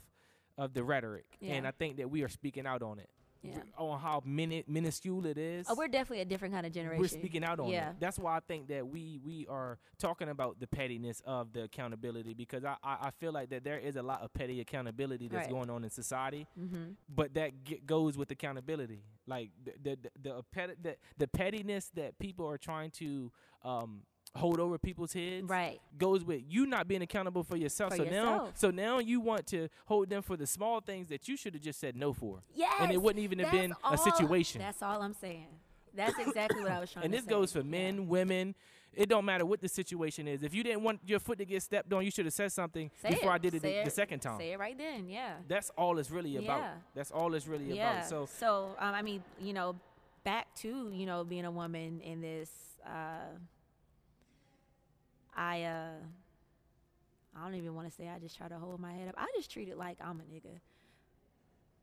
[0.59, 3.09] of the rhetoric, and I think that we are speaking out on it,
[3.43, 3.59] Yeah.
[3.79, 5.67] on how mini- minuscule it is.
[5.71, 7.01] Oh, we're definitely a different kind of generation.
[7.01, 7.91] We're speaking out on Yeah.
[7.91, 7.97] it.
[8.01, 12.35] That's why I think that we we are talking about the pettiness of the accountability
[12.35, 15.47] because I I, I feel like that there is a lot of petty accountability that's
[15.47, 15.51] Right.
[15.51, 16.93] going on in society Mm-hmm.
[17.09, 19.03] but that g- goes with accountability.
[19.27, 24.03] Like the the the the, pet- the the pettiness that people are trying to um,
[24.37, 25.81] hold over people's heads Right.
[25.99, 27.91] goes with you not being accountable for yourself.
[27.97, 31.27] For so now, so now you want to hold them for the small things that
[31.29, 32.73] you should have just said no for, Yes.
[32.81, 34.61] and it wouldn't even have been all- a situation.
[34.61, 35.49] That's all I'm saying.
[35.95, 37.31] That's exactly what I was trying And this say.
[37.31, 37.65] goes for Yeah.
[37.65, 38.55] men, women.
[38.93, 40.43] It don't matter what the situation is.
[40.43, 42.91] If you didn't want your foot to get stepped on, you should have said something
[43.03, 43.35] Say before it.
[43.35, 44.37] I did it the, the second time.
[44.39, 45.09] Say it right then.
[45.09, 45.37] Yeah.
[45.47, 46.59] That's all it's really about.
[46.61, 46.75] Yeah.
[46.95, 47.99] That's all it's really yeah.
[47.99, 48.09] about.
[48.09, 49.77] So so um, I mean, you know,
[50.25, 52.51] back to you know being a woman in this.
[52.85, 53.37] Uh,
[55.35, 55.93] I uh,
[57.37, 58.09] I don't even want to say.
[58.09, 59.15] I just try to hold my head up.
[59.17, 60.59] I just treat it like I'm a nigga.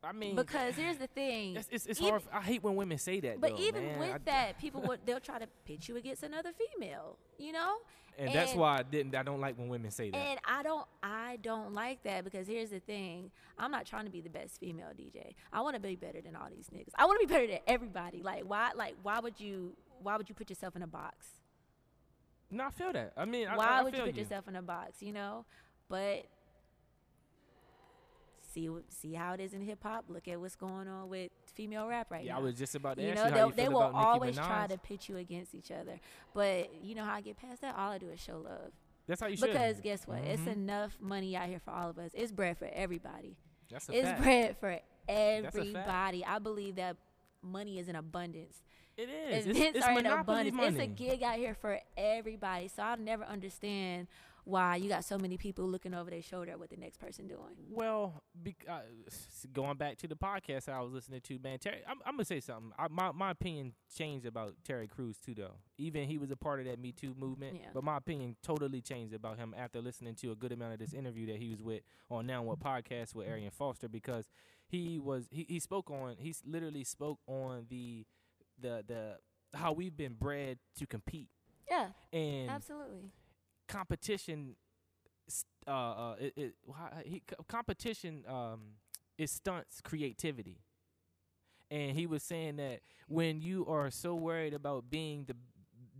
[0.02, 1.56] I mean, because here's the thing.
[1.56, 2.22] it's, it's, it's even- hard.
[2.32, 3.40] I hate when women say that.
[3.40, 3.98] But though, even man.
[3.98, 7.16] with I- that, people would they'll try to pit you against another female.
[7.38, 7.78] You know.
[8.16, 9.14] and that's why I didn't.
[9.16, 10.16] I don't like when women say that.
[10.16, 13.30] And I don't I don't like that because here's the thing.
[13.58, 15.34] I'm not trying to be the best female DJ.
[15.52, 16.92] I want to be better than all these niggas.
[16.96, 18.22] I want to be better than everybody.
[18.22, 19.72] Like why like why would you
[20.02, 21.26] why would you put yourself in a box?
[22.50, 23.12] No, I feel that.
[23.16, 25.44] I mean, why I, I would you put yourself in a box, you know?
[25.88, 26.26] But
[28.52, 30.04] see see how it is in hip hop.
[30.08, 32.38] Look at what's going on with female rap right Yeah, now.
[32.38, 34.36] Yeah, I was just about to you ask know, you they'll- you they will always
[34.36, 36.00] try to pit you against each other.
[36.34, 37.74] But you know how I get past that?
[37.76, 38.72] All I do is show love.
[39.06, 39.48] That's how you should.
[39.48, 40.18] Because guess what?
[40.18, 40.52] It's Mhm.
[40.52, 42.10] enough money out here for all of us.
[42.14, 43.36] It's bread for everybody.
[43.70, 44.22] That's a It's fact.
[44.22, 44.78] bread for
[45.08, 46.24] everybody.
[46.24, 46.96] I believe that
[47.42, 48.62] money is in abundance.
[48.98, 49.46] It is.
[49.46, 50.56] It's, Events it's are in abundance.
[50.56, 50.68] money.
[50.68, 52.68] It's a gig out here for everybody.
[52.68, 54.08] So I'll never understand
[54.44, 57.28] why you got so many people looking over their shoulder at what the next person
[57.28, 57.54] doing.
[57.70, 61.82] Well, bec- uh, s- going back to the podcast I was listening to, man, Terry,
[61.86, 62.72] I'm, I'm gonna say something.
[62.78, 65.56] I, my my opinion changed about Terry Crews too, though.
[65.76, 67.68] Even he was a part of that Me Too movement, Yeah.
[67.74, 70.94] but my opinion totally changed about him after listening to a good amount of this
[70.94, 74.28] interview that he was with on Now What podcast with Arian Foster because
[74.66, 78.06] he was he, he spoke on he literally spoke on the
[78.60, 79.16] the the
[79.58, 81.28] how we've been bred to compete
[81.70, 83.10] Yeah, and absolutely.
[83.68, 84.56] competition
[85.66, 86.54] uh uh it, it
[87.04, 88.60] he, co- competition um
[89.18, 90.58] it stunts creativity
[91.70, 95.34] and he was saying that when you are so worried about being the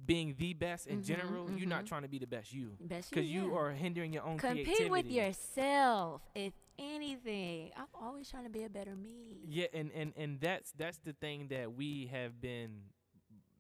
[0.08, 1.88] being the best in Mhm, general you're not mhm.
[1.88, 3.58] trying to be the best you Best because you yeah.
[3.58, 6.22] are hindering your own compete creativity with yourself.
[6.34, 9.38] If anything, I'm always trying to be a better me.
[9.46, 12.70] yeah and and and that's that's the thing that we have been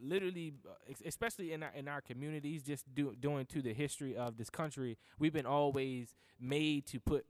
[0.00, 4.36] literally uh, especially in our in our communities just do, doing to the history of
[4.36, 7.26] this country we've been always made to put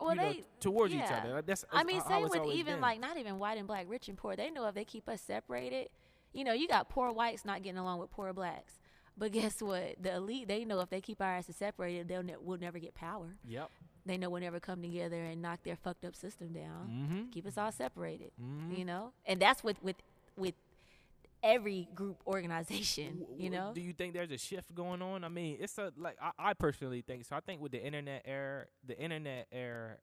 [0.00, 1.34] Well, you know, they towards each other.
[1.36, 2.80] Like, That's, I mean, same with even been.
[2.82, 4.36] like not even white and black, rich and poor.
[4.36, 5.88] They know if they keep us separated,
[6.34, 8.74] you know, you got poor whites not getting along with poor blacks.
[9.16, 10.02] But guess what?
[10.02, 12.94] The elite, they know if they keep our asses separated, they'll ne- we'll never get
[12.94, 13.36] power.
[13.46, 13.70] Yep.
[14.06, 16.90] They know we'll never come together and knock their fucked up system down.
[16.90, 17.30] Mm-hmm.
[17.30, 18.74] Keep us all separated, mm-hmm.
[18.74, 19.12] you know.
[19.24, 19.96] And that's with with
[20.36, 20.54] with
[21.42, 23.72] every group organization, you know.
[23.74, 25.24] Do you think there's a shift going on?
[25.24, 27.36] I mean, it's a like I, I personally think so.
[27.36, 29.98] I think with the internet era, the internet era,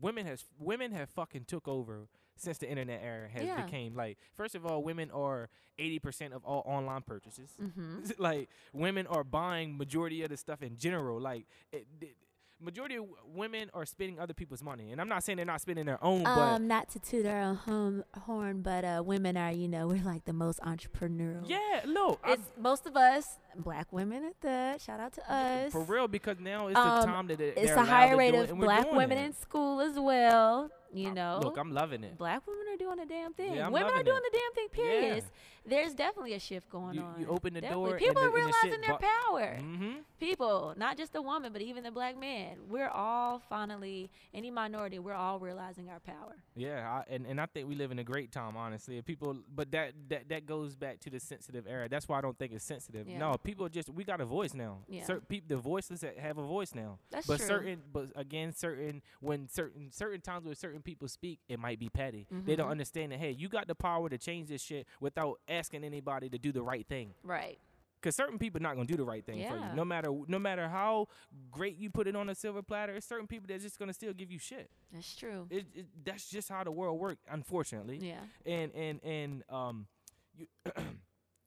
[0.00, 2.08] women has women have fucking took over
[2.40, 3.62] since the internet era has Yeah.
[3.64, 7.50] became like first of all, women are eighty percent of all online purchases.
[7.62, 8.10] Mm-hmm.
[8.18, 11.20] like women are buying majority of the stuff in general.
[11.20, 12.16] Like it, it,
[12.62, 15.86] majority of women are spending other people's money, and I'm not saying they're not spending
[15.86, 19.50] their own, but Um, not to toot our own home, horn, but uh, women are,
[19.50, 21.48] you know, we're like the most entrepreneurial.
[21.48, 24.82] yeah, no, it's most of us, black women at that.
[24.82, 25.72] Shout out to us.
[25.72, 28.50] for real because now it's Um, the time that they, It's a higher rate it,
[28.50, 29.24] of black women it.
[29.24, 30.70] in school as well.
[30.92, 32.18] You know, look, I'm loving it.
[32.18, 33.54] black women are doing the damn thing.
[33.54, 34.32] Yeah, women are doing it.
[34.32, 34.68] the damn thing.
[34.72, 35.16] Period.
[35.24, 35.30] Yeah.
[35.66, 37.20] There's definitely a shift going You- on.
[37.20, 37.90] you open the Definitely.
[37.90, 39.58] door People and are and the realizing their bu- power.
[39.60, 39.92] Mm-hmm.
[40.20, 42.58] People, not just the woman, but even the black man.
[42.68, 46.36] We're all finally, any minority, we're all realizing our power.
[46.54, 49.00] Yeah, I, and and I think we live in a great time, honestly.
[49.02, 51.88] People, but that that that goes back to the sensitive era.
[51.88, 53.08] That's why I don't think it's sensitive.
[53.08, 53.18] Yeah.
[53.18, 54.78] No, people just we got a voice now.
[54.88, 55.04] Yeah.
[55.04, 56.98] Certain people, the voiceless ha- have a voice now.
[57.10, 57.46] That's but true.
[57.46, 61.88] certain, but again, certain when certain certain times when certain people speak, it might be
[61.88, 62.26] petty.
[62.30, 62.72] They don't Mhm.
[62.72, 63.20] understand that.
[63.20, 66.62] Hey, you got the power to change this shit without asking anybody to do the
[66.62, 67.14] right thing.
[67.24, 67.58] Right.
[68.02, 69.60] Cause certain people not gonna do the right thing for you.
[69.60, 69.74] Yeah.
[69.74, 71.08] No matter no matter how
[71.50, 74.12] great you put it on a silver platter, it's certain people that's just gonna still
[74.14, 74.70] give you shit.
[74.92, 75.46] That's true.
[75.50, 77.98] It, it, that's just how the world works, unfortunately.
[77.98, 78.20] Yeah.
[78.46, 79.86] And and and um,
[80.34, 80.46] you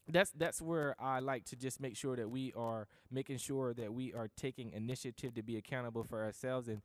[0.07, 3.93] that's that's where I like to just make sure that we are making sure that
[3.93, 6.67] we are taking initiative to be accountable for ourselves.
[6.67, 6.81] And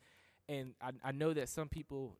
[0.49, 2.17] and I I know that some people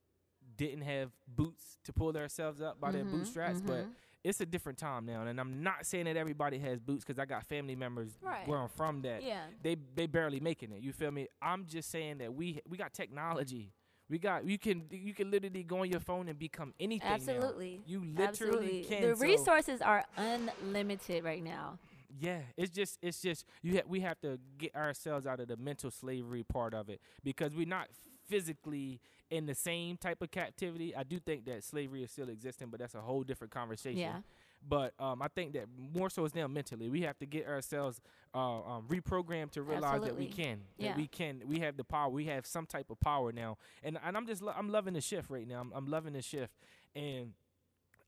[0.57, 3.93] didn't have boots to pull themselves up by their Mhm, bootstraps, but mhm.
[4.23, 5.21] It's a different time now.
[5.25, 8.47] And I'm not saying that everybody has boots because I got family members Right.
[8.47, 9.41] where I'm from that yeah.
[9.61, 10.81] they they barely making it.
[10.81, 11.27] You feel me?
[11.41, 13.71] I'm just saying that we we got technology.
[14.09, 17.07] We got you can you can literally go on your phone and become anything.
[17.07, 17.15] now.
[17.15, 17.81] Absolutely.
[17.85, 18.83] You literally Absolutely.
[18.83, 19.01] can.
[19.09, 21.79] The so- resources are unlimited right now.
[22.19, 25.57] Yeah, it's just it's just you ha- we have to get ourselves out of the
[25.57, 27.87] mental slavery part of it because we're not
[28.29, 28.99] physically
[29.29, 30.95] in the same type of captivity.
[30.95, 33.99] I do think that slavery is still existing, but that's a whole different conversation.
[33.99, 34.19] Yeah.
[34.67, 36.89] But um, I think that more so is now mentally.
[36.89, 38.01] We have to get ourselves
[38.35, 40.95] uh, um, reprogrammed to realize that we can, that Yeah.
[40.97, 42.09] we can, we have the power.
[42.09, 45.01] We have some type of power now, and and I'm just lo- I'm loving the
[45.01, 45.61] shift right now.
[45.61, 46.51] I'm, I'm loving the shift,
[46.93, 47.31] and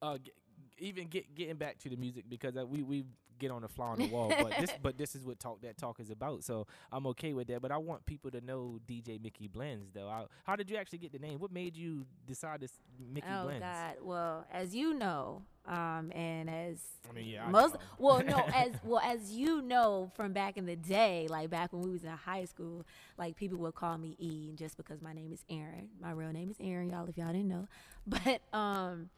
[0.02, 0.32] uh, g-
[0.80, 3.06] even get getting back to the music because uh, we we
[3.42, 5.78] get on the fly on the wall, but this but this is what talk that
[5.78, 6.44] talk is about.
[6.44, 7.62] So I'm okay with that.
[7.62, 10.08] But I want people to know DJ Micki Blendz though.
[10.08, 11.40] I, how did you actually get the name?
[11.40, 12.72] What made you decide this
[13.14, 13.62] Micki oh Blendz?
[13.62, 13.96] God!
[14.02, 16.80] Well, as you know, um, and as
[17.10, 20.76] I mean, yeah, most well, no, as well as you know from back in the
[20.76, 22.86] day, like back when we was in high school,
[23.18, 25.90] like people would call me E just because my name is Aaron.
[26.00, 27.08] My real name is Aaron, y'all.
[27.08, 27.68] If y'all didn't know,
[28.08, 29.10] but um,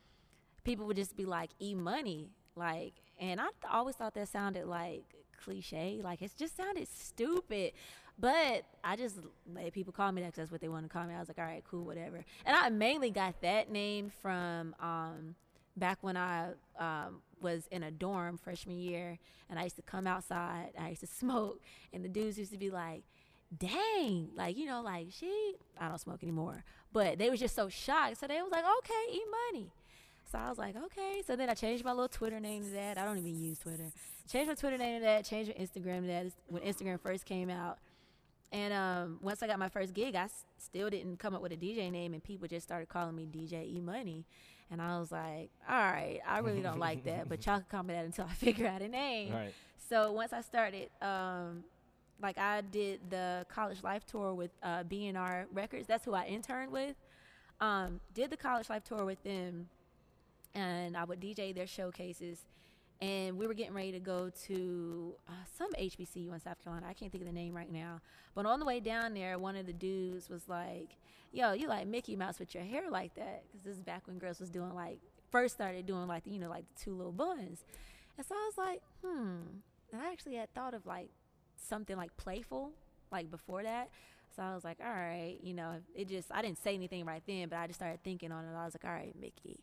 [0.64, 4.66] people would just be like E Money, like, and I th- always thought that sounded
[4.68, 5.04] like
[5.44, 7.74] cliche, like it just sounded stupid.
[8.20, 9.18] But I just
[9.54, 11.16] let people call me that 'cause that's what they want to call me.
[11.16, 12.24] I was like, all right, cool, whatever.
[12.46, 15.36] And I mainly got that name from um,
[15.76, 19.18] back when I um, was in a dorm freshman year,
[19.50, 20.74] and I used to come outside.
[20.80, 21.60] I used to smoke,
[21.92, 23.04] and the dudes used to be like,
[23.58, 27.68] "Dang, like you know, like she." I don't smoke anymore, but they was just so
[27.68, 28.18] shocked.
[28.18, 29.72] So they was like, "Okay, eat money."
[30.34, 32.98] So I was like, "Okay." So then I changed my little Twitter name to that.
[32.98, 33.92] I don't even use Twitter.
[34.30, 35.24] Changed my Twitter name to that.
[35.26, 36.26] Changed my Instagram to that.
[36.48, 37.78] When Instagram first came out.
[38.52, 41.52] And um, once I got my first gig, I s- still didn't come up with
[41.54, 44.26] a DJ name, and people just started calling me DJ E Money.
[44.72, 47.84] And I was like, all right, I really don't like that, but y'all can call
[47.84, 49.34] me that until I figure out a name.
[49.34, 49.54] Right.
[49.90, 51.64] So once I started, um,
[52.22, 55.88] like I did the college life tour with uh, B&R Records.
[55.88, 56.96] That's who I interned with.
[57.60, 59.68] Um, did the college life tour with them,
[60.56, 62.46] and I would DJ their showcases.
[63.02, 66.86] And we were getting ready to go to uh, some HBCU in South Carolina.
[66.90, 68.00] I can't think of the name right now.
[68.34, 70.96] But on the way down there, one of the dudes was like,
[71.34, 74.20] "Yo, you like Mickey Mouse with your hair like that?" Because this is back when
[74.20, 75.00] girls was doing like
[75.32, 77.66] first started doing like you know like the two little buns.
[78.18, 79.60] And so I was like, hmm.
[79.92, 81.10] And I actually had thought of like
[81.56, 82.72] something like playful,
[83.12, 83.90] like before that.
[84.36, 87.22] So I was like, all right, you know, it just, I didn't say anything right
[87.28, 88.58] then, but I just started thinking on it.
[88.58, 89.60] I was like, all right, Micki,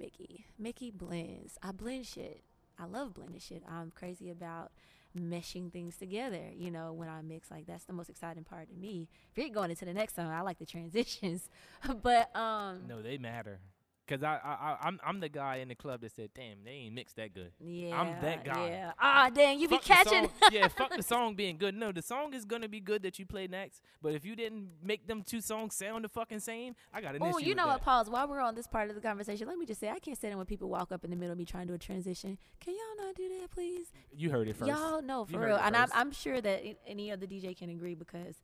[0.00, 1.58] Micki, Micki blends.
[1.62, 2.42] I blend shit.
[2.78, 3.62] I love blending shit.
[3.68, 4.72] I'm crazy about
[5.18, 7.50] meshing things together, you know, when I mix.
[7.50, 9.08] Like, that's the most exciting part to me.
[9.30, 10.28] If you're going into the next song.
[10.28, 11.48] I like the transitions.
[12.02, 13.60] but, um, No, they matter.
[14.08, 16.72] Cause I, I, I I'm I'm the guy in the club that said, "Damn, they
[16.72, 17.98] ain't mixed that good." yeah.
[17.98, 18.68] I'm that guy.
[18.68, 18.92] Yeah.
[18.98, 20.24] Ah, dang, you be Fuck the catching.
[20.24, 21.76] song- yeah, fuck the song being good.
[21.76, 23.80] No, the song is gonna be good that you play next.
[24.02, 27.22] But if you didn't make them two songs sound the fucking same, I got an
[27.22, 27.36] Oh, issue.
[27.36, 27.82] Oh, you know what?
[27.82, 28.10] Pause.
[28.10, 30.34] While we're on this part of the conversation, let me just say I can't stand
[30.34, 32.38] it when people walk up in the middle of me trying to do a transition.
[32.58, 33.86] Can y'all not do that, please?
[34.12, 35.88] You heard it 1st Y'all know for heard real, and I'm.
[35.94, 38.34] I'm sure that any other DJ can agree because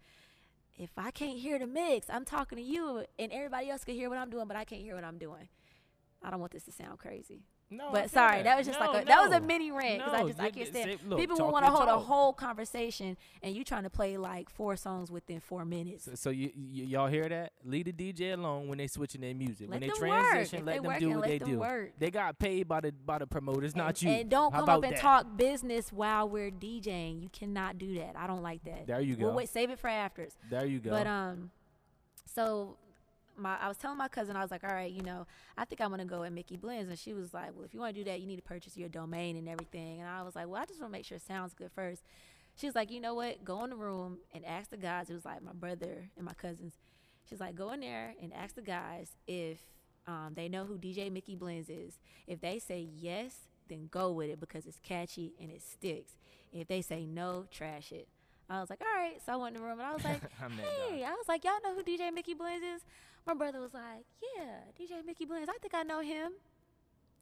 [0.78, 4.08] if I can't hear the mix, I'm talking to you, and everybody else can hear
[4.08, 5.48] what I'm doing, but I can't hear what I'm doing.
[6.22, 7.42] I don't want this to sound crazy.
[7.70, 10.14] No, But sorry, that was just No, like a, that was a mini rant because
[10.14, 10.98] I No, just I can't stand.
[11.06, 14.48] look, people will want to hold a whole conversation, and you trying to play like
[14.48, 16.04] four songs within four minutes.
[16.04, 17.52] So, so you, you y'all hear that?
[17.64, 19.70] Leave the DJ alone when they switching their music.
[19.70, 21.58] when they transition, let they them do what they do.
[21.58, 21.92] work.
[21.98, 24.10] They got paid by the by the promoters, not and, you.
[24.10, 25.00] And don't How come up and that?
[25.00, 27.20] talk business while we're DJing.
[27.22, 28.14] You cannot do that.
[28.16, 28.86] I don't like that.
[28.86, 29.36] There you We'll go.
[29.36, 30.32] wait, save it for afters.
[30.48, 30.90] There you go.
[30.90, 31.50] But um,
[32.24, 32.76] so
[33.38, 35.26] my I was telling my cousin I was like, all right, you know,
[35.56, 37.80] I think I'm gonna go at Micki Blendz, and she was like, well, if you
[37.80, 40.00] want to do that, you need to purchase your domain and everything.
[40.00, 42.02] And I was like, well, I just want to make sure it sounds good first.
[42.56, 43.44] She was like, you know what?
[43.44, 45.10] Go in the room and ask the guys.
[45.10, 46.74] It was like my brother and my cousins.
[47.28, 49.58] She's like, go in there and ask the guys if
[50.06, 51.98] um, they know who DJ Micki Blendz is.
[52.26, 53.34] If they say yes,
[53.68, 56.12] then go with it because it's catchy and it sticks.
[56.52, 58.08] If they say no, trash it.
[58.50, 59.20] I was like, all right.
[59.24, 61.52] So I went in the room and I was like, hey, I was like, y'all
[61.62, 62.82] know who DJ Micki Blendz is?
[63.28, 65.50] My brother was like, yeah, DJ Micki Blendz.
[65.50, 66.32] I think I know him.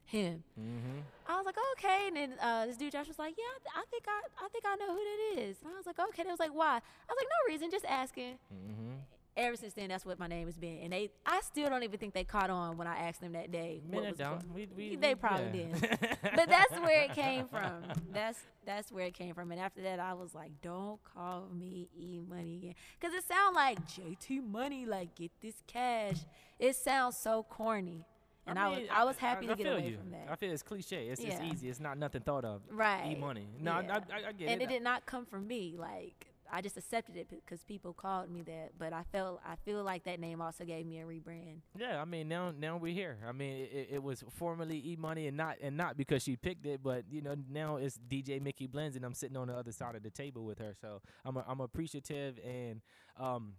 [0.04, 0.44] Him.
[0.56, 1.00] Mm-hmm.
[1.26, 2.06] I was like, okay.
[2.06, 4.48] And then uh, this dude Josh was like, yeah, I, th- I think I, I
[4.48, 5.56] think I know who that is.
[5.64, 6.22] And I was like, okay.
[6.22, 6.76] They was like, why?
[6.76, 8.38] I was like, no reason, just asking.
[8.54, 9.02] Mm-hmm.
[9.36, 10.78] Ever since then, that's what my name has been.
[10.82, 13.52] And they, I still don't even think they caught on when I asked them that
[13.52, 13.82] day.
[13.86, 14.38] was down.
[14.38, 15.78] go- We, we, They probably yeah.
[15.78, 15.80] Didn't.
[16.22, 17.82] but that's where it came from.
[18.12, 19.52] That's that's where it came from.
[19.52, 23.54] And after that, I was like, "Don't call me E Money again," because it sounds
[23.54, 24.86] like JT Money.
[24.86, 26.16] Like, get this cash.
[26.58, 28.04] It sounds so corny.
[28.48, 29.96] And I, was mean, I was happy I to get away you.
[29.98, 30.28] from that.
[30.30, 31.08] I feel it's cliche.
[31.08, 31.34] It's Yeah.
[31.42, 31.68] it's easy.
[31.68, 32.62] It's not nothing thought of.
[32.70, 33.12] right.
[33.12, 33.48] E money.
[33.60, 33.98] No, Yeah.
[34.10, 34.48] I, I, I get and it.
[34.52, 35.74] And it did not come from me.
[35.76, 38.72] Like I just accepted it because people called me that.
[38.78, 41.60] But I felt I feel like that name also gave me a rebrand.
[41.78, 43.18] Yeah, I mean now now we're here.
[43.26, 46.64] I mean it, it- was formerly E Money and not and not because she picked
[46.66, 49.72] it, but you know now it's DJ Micki Blendz and I'm sitting on the other
[49.72, 50.74] side of the table with her.
[50.80, 52.80] So I'm a, I'm appreciative and
[53.18, 53.54] um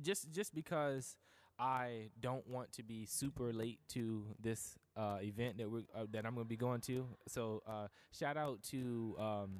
[0.00, 1.16] just just because
[1.58, 6.06] I don't want to be super late to this uh, event that we are uh,
[6.12, 7.06] that I'm going to be going to.
[7.28, 9.50] So uh, shout out to um,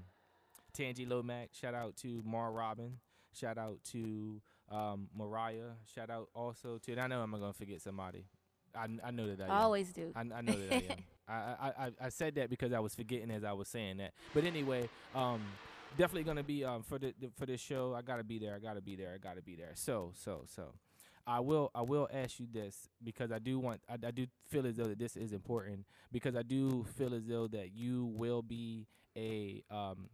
[0.73, 1.51] Tangi Lomac.
[1.53, 2.99] Shout out to Mar Robin.
[3.33, 4.41] Shout out to
[4.71, 5.75] um, Mariah.
[5.95, 6.93] Shout out also to.
[6.93, 8.25] And I know I'm going to forget somebody.
[8.75, 9.51] I, I know that I am.
[9.51, 10.13] Always do.
[10.15, 10.99] I, I know that I am.
[11.29, 14.13] I, I, I, I said that because I was forgetting as I was saying that.
[14.35, 15.41] But anyway, um,
[15.97, 17.95] definitely gonna be um for the, the for this show.
[17.97, 18.55] I gotta be there.
[18.55, 19.13] I gotta be there.
[19.15, 19.73] I gotta be there.
[19.75, 20.75] So so so.
[21.27, 24.67] I will I will ask you this because I do want I, I do feel
[24.67, 28.43] as though that this is important because I do feel as though that you will
[28.43, 30.09] be a um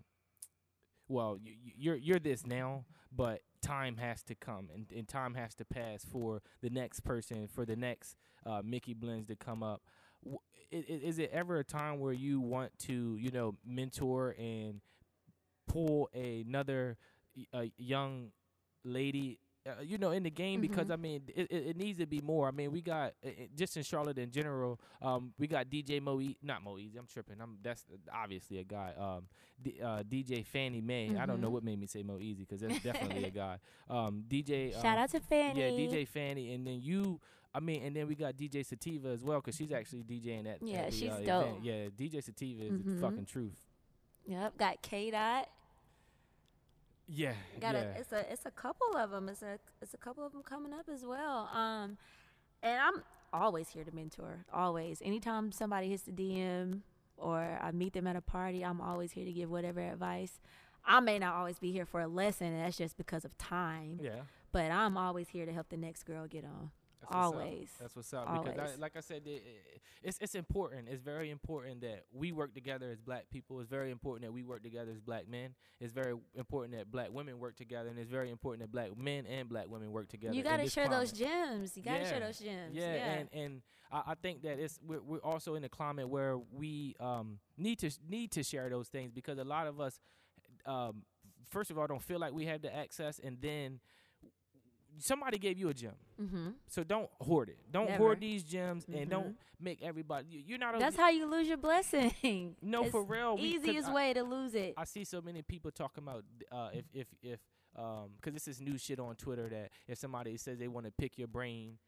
[1.09, 2.85] well you, you're you're this now
[3.15, 7.49] but time has to come and, and time has to pass for the next person
[7.49, 9.83] for the next uh, Micki Blendz to come up.
[10.71, 14.81] Is it ever a time where you want to you know mentor and
[15.69, 16.97] pull another
[17.55, 18.31] a young
[18.85, 20.93] lady uh, you know in the game because Mhm.
[20.93, 23.15] I mean it, it, it needs to be more I mean we got
[23.57, 27.59] just in Charlotte in general um we got DJ Moe not Moe I'm tripping I'm
[27.63, 29.25] that's obviously a guy um
[29.63, 31.53] D, uh, DJ Fanny Mae I don't know Mhm.
[31.53, 33.59] what made me say Moe Easy because that's definitely a guy
[33.89, 35.61] um DJ um, Shout out to Fanny.
[35.61, 37.21] yeah DJ Fanny and then you
[37.55, 40.59] I mean, and then we got DJ Sativa as well because she's actually DJing at.
[40.61, 41.43] Yeah, the, she's uh, dope.
[41.57, 41.65] Event.
[41.65, 43.01] Yeah, DJ Sativa is the Mhm.
[43.01, 43.57] fucking truth.
[44.27, 44.59] Yep.
[44.59, 45.49] Got K Dot.
[47.09, 47.83] Yeah, Got yeah.
[47.97, 48.01] a.
[48.01, 48.33] It's a.
[48.33, 49.29] It's a couple of them.
[49.29, 49.59] It's a.
[49.81, 51.49] It's a couple of them coming up as well.
[51.55, 51.97] Um,
[52.63, 53.03] and I'm
[53.33, 54.45] always here to mentor.
[54.53, 55.01] Always.
[55.05, 56.81] Anytime somebody hits the DM
[57.17, 60.41] or I meet them at a party, I'm always here to give whatever advice.
[60.85, 63.99] I may not always be here for a lesson, and that's just because of time.
[64.03, 64.23] yeah.
[64.53, 66.71] But I'm always here to help the next girl get on.
[67.01, 67.35] That's what's up.
[67.35, 67.71] Always.
[67.81, 68.45] That's what's up.
[68.45, 70.89] Because, I, like I said, it, it- it's it's important.
[70.89, 73.59] It's very important that we work together as black people.
[73.61, 75.55] It's very important that we work together as black men.
[75.81, 79.27] It's very important that black women work together, and it's very important that black men
[79.27, 80.35] and black women work together.
[80.35, 81.33] You got to share those climate.
[81.49, 81.77] gems.
[81.77, 82.09] You got to Yeah.
[82.11, 82.75] share those gems.
[82.77, 83.13] Yeah, Yeah.
[83.15, 86.95] and and I, I think that it's we're, we're also in a climate where we
[87.01, 89.99] um need to need to share those things because a lot of us,
[90.67, 91.03] um,
[91.51, 93.81] first of all, don't feel like we have the access, and then
[94.99, 96.49] somebody gave you a gem, mm-hmm.
[96.69, 97.59] so don't hoard it.
[97.71, 97.99] Don't Never.
[97.99, 99.11] hoard these gems, and Mhm.
[99.11, 100.29] don't make everybody.
[100.31, 100.75] you- You're not.
[100.75, 102.57] a- That's how you lose your blessing.
[102.63, 103.37] no It's for real.
[103.37, 104.75] we- Easiest I- way to lose it.
[104.77, 107.41] I see so many people talking about uh, if if if
[107.77, 110.93] um because this is new shit on Twitter that if somebody says they want to
[110.93, 111.79] pick your brain,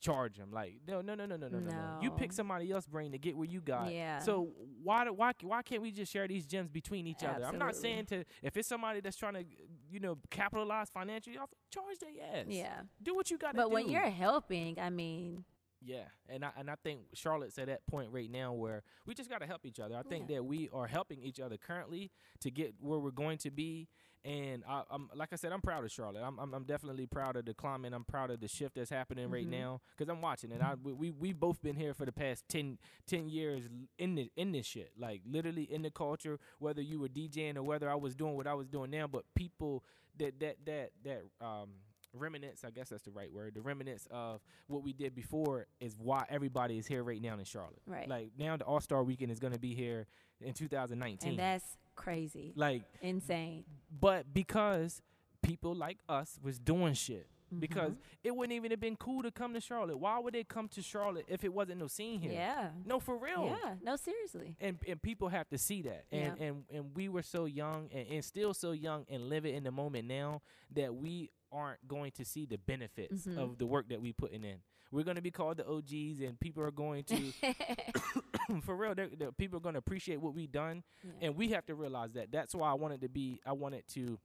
[0.00, 0.50] charge them.
[0.52, 1.70] Like no no no no no no no.
[1.70, 1.98] no.
[2.02, 3.92] You pick somebody else's brain to get where you got.
[3.92, 4.18] Yeah.
[4.20, 4.50] So
[4.82, 7.44] why do, why why can't we just share these gems between each other?
[7.44, 9.44] I'm not saying to if it's somebody that's trying to
[9.90, 12.46] you know capitalize financially off, charge their ass.
[12.48, 12.80] yeah.
[13.02, 13.62] Do what you got to do.
[13.62, 15.44] But when you're helping, I mean,
[15.80, 19.30] Yeah, and I and I think Charlotte's at that point right now where we just
[19.30, 19.96] got to help each other.
[19.96, 20.36] I think Yeah.
[20.38, 22.10] that we are helping each other currently
[22.40, 23.88] to get where we're going to be.
[24.24, 26.22] And I, I'm like I said, I'm proud of Charlotte.
[26.24, 27.92] I'm, I'm I'm definitely proud of the climate.
[27.94, 29.50] I'm proud of the shift that's happening right Mhm.
[29.50, 30.60] now because I'm watching it.
[30.60, 33.68] I we we we both been here for the past 10, 10 years
[33.98, 36.40] in the, in this shit, like literally in the culture.
[36.58, 39.22] Whether you were DJing or whether I was doing what I was doing now, but
[39.36, 39.84] people
[40.18, 41.68] that that that that um
[42.14, 45.96] remnants, I guess that's the right word, the remnants of what we did before is
[45.98, 47.82] why everybody is here right now in Charlotte.
[47.86, 48.08] Right.
[48.08, 50.06] Like now the All Star Weekend is going to be here
[50.40, 51.30] in 2019.
[51.30, 53.64] and that's crazy, like, insane.
[54.00, 55.02] but because
[55.42, 57.26] people like us was doing shit.
[57.58, 57.98] Because Mhm.
[58.24, 59.96] it wouldn't even have been cool to come to Charlotte.
[59.96, 62.32] Why would they come to Charlotte if it wasn't no scene here?
[62.32, 63.46] yeah, No, for real.
[63.46, 64.54] yeah, no, seriously.
[64.60, 66.04] And and people have to see that.
[66.12, 66.44] And Yeah.
[66.44, 69.70] and, and we were so young and, and still so young and living in the
[69.70, 70.42] moment now
[70.74, 73.38] that we aren't going to see the benefits Mhm.
[73.38, 74.58] of the work that we putting in.
[74.90, 77.32] We're going to be called the OGs and people are going to
[78.62, 81.10] for real they're, they're- people are going to appreciate what we've done Yeah.
[81.28, 82.30] and we have to realize that.
[82.30, 84.18] That's why I wanted to be I wanted to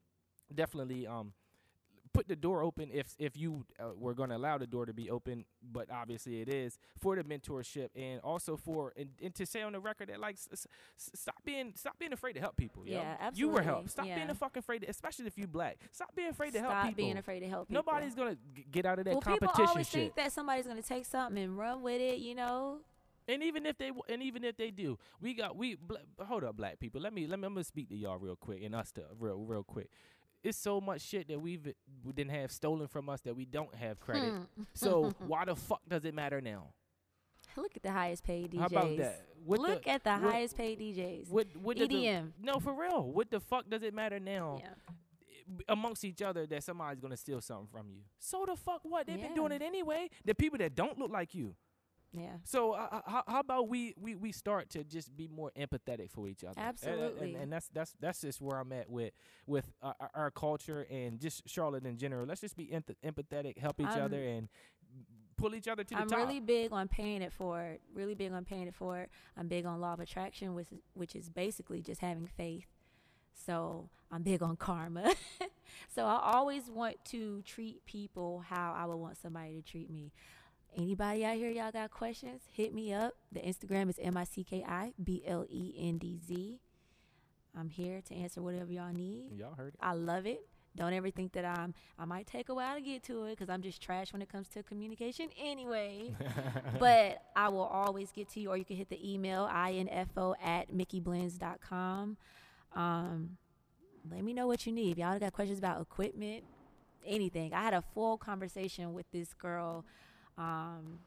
[0.53, 1.34] definitely um
[2.14, 4.93] put the door open if if you uh, were going to allow the door to
[4.93, 9.45] be open but obviously it is for the mentorship and also for and, and to
[9.45, 10.68] say on the record that like s- s-
[11.16, 12.93] stop being stop being afraid to help people yo.
[12.99, 13.64] Yeah, you were absolutely.
[13.66, 16.59] helped stop being a fucking afraid to, especially if you black stop being afraid to
[16.59, 17.84] help Stop being afraid to help people.
[17.84, 20.82] nobody's gonna g- get out of that well, people always shit think that somebody's gonna
[20.82, 22.20] take something and run with it.
[22.20, 22.78] You know,
[23.28, 25.78] And even if they w- and even if they do, we got we
[26.20, 27.01] hold up, black people.
[27.01, 29.38] Let me let me I'm gonna speak to y'all real quick and us to real
[29.38, 29.89] real quick.
[30.44, 31.74] It's so much shit that we've
[32.04, 34.34] we didn't have stolen from us that we don't have credit.
[34.34, 34.64] Hmm.
[34.74, 36.68] So why the fuck does it matter now?
[37.56, 38.60] Look at the highest paid DJs.
[38.60, 39.26] How about that?
[39.46, 41.30] What Look the, at the what- highest paid DJs.
[41.30, 42.32] what what does the- EDM.
[42.41, 43.04] no, for real.
[43.12, 44.74] What the fuck does it matter now Yeah.
[45.70, 48.02] amongst each other that somebody's gonna steal something from you?
[48.20, 49.08] So the fuck what?
[49.08, 50.10] They've been doing it anyway.
[50.26, 51.56] The people that don't look like you.
[52.16, 52.36] Yeah.
[52.43, 56.11] So uh, uh, how, how about we, we we start to just be more empathetic
[56.11, 56.53] for each other?
[56.57, 57.34] And- and- Absolutely.
[57.34, 59.14] and, and that's that's that's just where I'm at with
[59.47, 62.26] with uh, our, our culture and just Charlotte in general.
[62.28, 64.47] Let's just be empath- empathetic, help each I'm- other, and
[65.38, 66.20] pull each other to the I'm top.
[66.20, 67.80] really big on paying it forward.
[67.95, 69.09] Really big on paying it forward.
[69.36, 72.68] I'm big on law of attraction, which which is basically just having faith.
[73.34, 75.11] So I'm big on karma.
[75.95, 80.11] so I always want to treat people how I would want somebody to treat me.
[80.76, 82.41] Anybody out here, y'all got questions?
[82.51, 83.13] Hit me up.
[83.32, 86.59] The Instagram is M I C K I B L E N D Z.
[87.55, 89.38] I'm here to answer whatever y'all need.
[89.38, 89.80] Y'all heard it.
[89.82, 90.47] I love it.
[90.76, 91.76] Don't ever think that I'm.
[91.99, 94.30] I might take a while to get to it because I'm just trash when it
[94.30, 96.15] comes to communication anyway.
[96.80, 100.74] but I will always get to you, or you can hit the email info at
[100.74, 102.17] mickiblendz.com.
[102.76, 103.38] Um,
[104.09, 104.93] let me know what you need.
[104.93, 106.43] If y'all got questions about equipment,
[107.05, 107.53] anything.
[107.53, 109.86] I had a full conversation with this girl.
[110.38, 110.99] Um,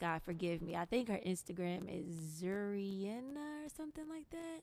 [0.00, 0.76] God forgive me.
[0.76, 4.62] I think her Instagram is Zuriana or something like that.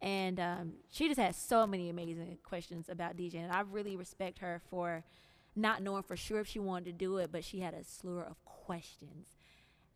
[0.00, 3.36] And um, she just had so many amazing questions about DJ.
[3.36, 5.04] And I really respect her for
[5.56, 8.20] not knowing for sure if she wanted to do it, but she had a slew
[8.20, 9.28] of questions.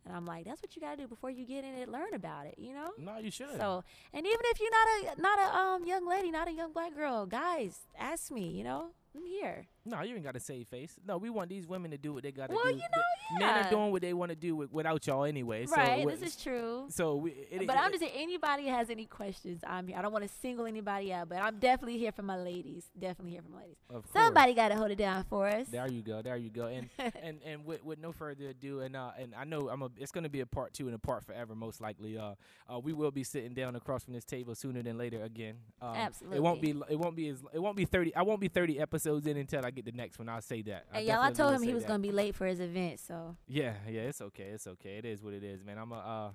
[0.05, 1.89] And I'm like, that's what you gotta do before you get in it.
[1.89, 2.91] Learn about it, you know.
[2.97, 3.57] No, you should.
[3.57, 3.83] So,
[4.13, 6.95] and even if you're not a not a um young lady, not a young black
[6.95, 8.49] girl, guys, ask me.
[8.49, 9.67] You know, I'm here.
[9.85, 10.95] No, you ain't got to save face.
[11.07, 12.71] No, we want these women to do what they got to Well, do.
[12.71, 15.65] you know, The- Men are doing what they want to do with, without y'all anyway.
[15.67, 16.03] right.
[16.03, 16.85] So, this is true.
[16.89, 19.97] So we, it, but it- I'm just saying, anybody has any questions, I'm here.
[19.97, 22.85] I don't want to single anybody out, but I'm definitely here for my ladies.
[22.99, 23.77] Definitely here for my ladies.
[23.89, 24.05] of.
[24.13, 25.67] Somebody got to hold it down for us.
[25.67, 26.21] There you go.
[26.21, 26.65] There you go.
[26.67, 26.89] And
[27.21, 30.11] and and with, with no further ado, and uh, and I know I'm a, it's
[30.11, 32.17] going to be a part two and a part forever, most likely.
[32.17, 32.33] Uh,
[32.67, 35.55] uh, we will be sitting down across from this table sooner than later again.
[35.81, 35.95] Um,
[36.33, 36.71] It won't be.
[36.89, 37.41] It won't be as.
[37.53, 38.15] It won't be thirty.
[38.15, 40.29] I won't be thirty episodes in until I get the next one.
[40.29, 40.85] I'll say that.
[40.93, 43.35] And y'all, I told him he was going to be late for his event, so
[43.47, 44.01] Yeah, yeah.
[44.01, 44.49] It's okay.
[44.53, 44.97] It's okay.
[44.97, 45.77] It is what it is, man.
[45.77, 45.97] I'm a.
[45.97, 46.31] Uh,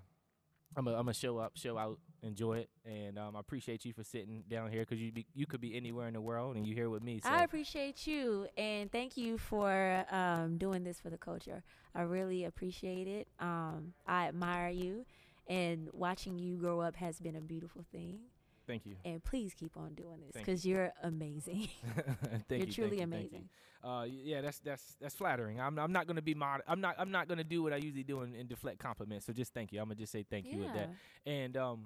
[0.77, 3.93] I'm a, I'm gonna show up, show out, enjoy it, and um, I appreciate you
[3.93, 6.67] for sitting down here because you be, you could be anywhere in the world and
[6.67, 7.21] you here with me.
[7.23, 11.63] So I appreciate you and thank you for um, doing this for the culture.
[11.95, 13.29] I really appreciate it.
[13.39, 15.07] Um, I admire you,
[15.47, 18.19] and watching you grow up has been a beautiful thing.
[18.67, 18.97] Thank you.
[19.05, 21.69] And please keep on doing this because you're amazing.
[22.49, 23.39] thank you're you, truly you, thank you.
[23.39, 23.49] amazing.
[23.83, 25.61] Uh, yeah, that's that's that's flattering.
[25.61, 26.63] I'm I'm not gonna be mod.
[26.67, 29.27] I'm not I'm not gonna do what I usually do and, and deflect compliments.
[29.27, 29.81] So just thank you.
[29.81, 30.91] I'm gonna just say thank you with that.
[31.27, 31.85] And um,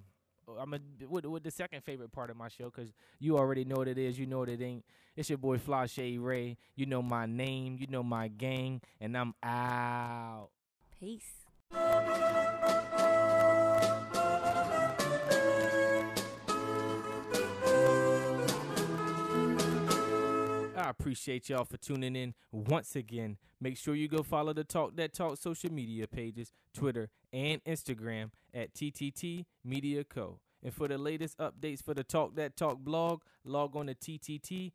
[0.58, 3.76] I'm a with, with the second favorite part of my show because you already know
[3.76, 4.18] what it is.
[4.18, 4.84] You know what it ain't.
[5.16, 6.56] It's your boy FlyShade Ray.
[6.76, 7.76] You know my name.
[7.80, 10.50] You know my gang, and I'm out.
[11.00, 11.48] Peace.
[20.88, 23.36] I appreciate y'all for tuning in once again.
[23.60, 28.30] Make sure you go follow the Talk That Talk social media pages, Twitter and Instagram
[28.54, 30.40] at TTT Media Co.
[30.62, 34.72] And for the latest updates for the Talk That Talk blog, log on to tttmedia.co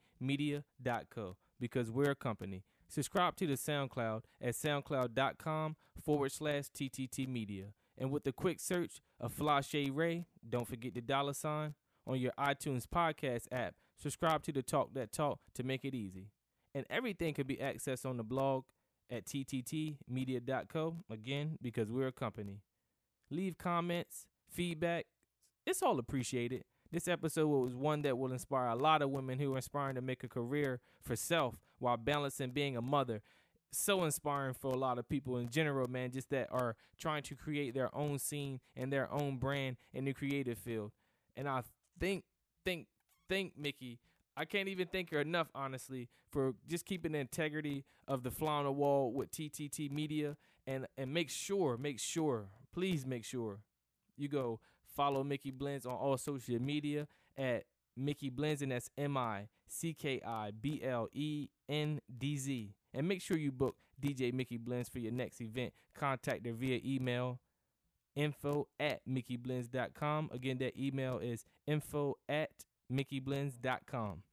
[1.59, 2.64] because we're a company.
[2.88, 7.70] Subscribe to the SoundCloud at soundcloud.com forward slash TTT Media.
[7.97, 11.74] And with the quick search of FlyShade Ray, don't forget the dollar sign
[12.05, 13.74] on your iTunes podcast app.
[14.04, 16.28] Subscribe to the Talk That Talk to make it easy.
[16.76, 18.66] And everything can be accessed on the blog
[19.10, 22.60] at tttmedia.co, again, because we're a company.
[23.32, 25.06] Leave comments, feedback.
[25.66, 26.66] It's all appreciated.
[26.91, 30.01] This episode was one that will inspire a lot of women who are inspiring to
[30.01, 33.22] make a career for self while balancing being a mother.
[33.72, 37.36] So inspiring for a lot of people in general, man, just that are trying to
[37.36, 40.91] create their own scene and their own brand in the creative field.
[41.38, 41.64] And I
[42.01, 42.26] think,
[42.66, 42.88] think,
[43.30, 43.97] think, Micki,
[44.36, 48.53] I can't even thank her enough, honestly, for just keeping the integrity of the fly
[48.53, 53.59] on the wall with TTT Media, and and make sure, make sure, please make sure,
[54.17, 54.59] you go
[54.95, 57.07] follow Micki Blendz on all social media
[57.38, 57.65] at
[57.99, 62.74] Micki Blendz, and that's M I C K I B L E N D Z,
[62.93, 65.74] and make sure you book DJ Micki Blendz for your next event.
[65.95, 67.39] Contact her via email
[68.15, 70.30] info at mickiblendz.com.
[70.34, 72.51] Again, that email is info at
[72.91, 74.23] mickiblendz.com.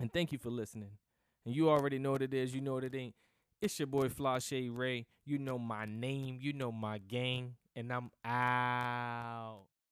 [0.00, 0.90] And thank you for listening.
[1.44, 2.54] And you already know what it is.
[2.54, 3.14] You know what it ain't.
[3.60, 5.06] It's your boy FlyShade Ray.
[5.24, 6.38] You know my name.
[6.40, 7.54] You know my gang.
[7.76, 9.66] And I'm out.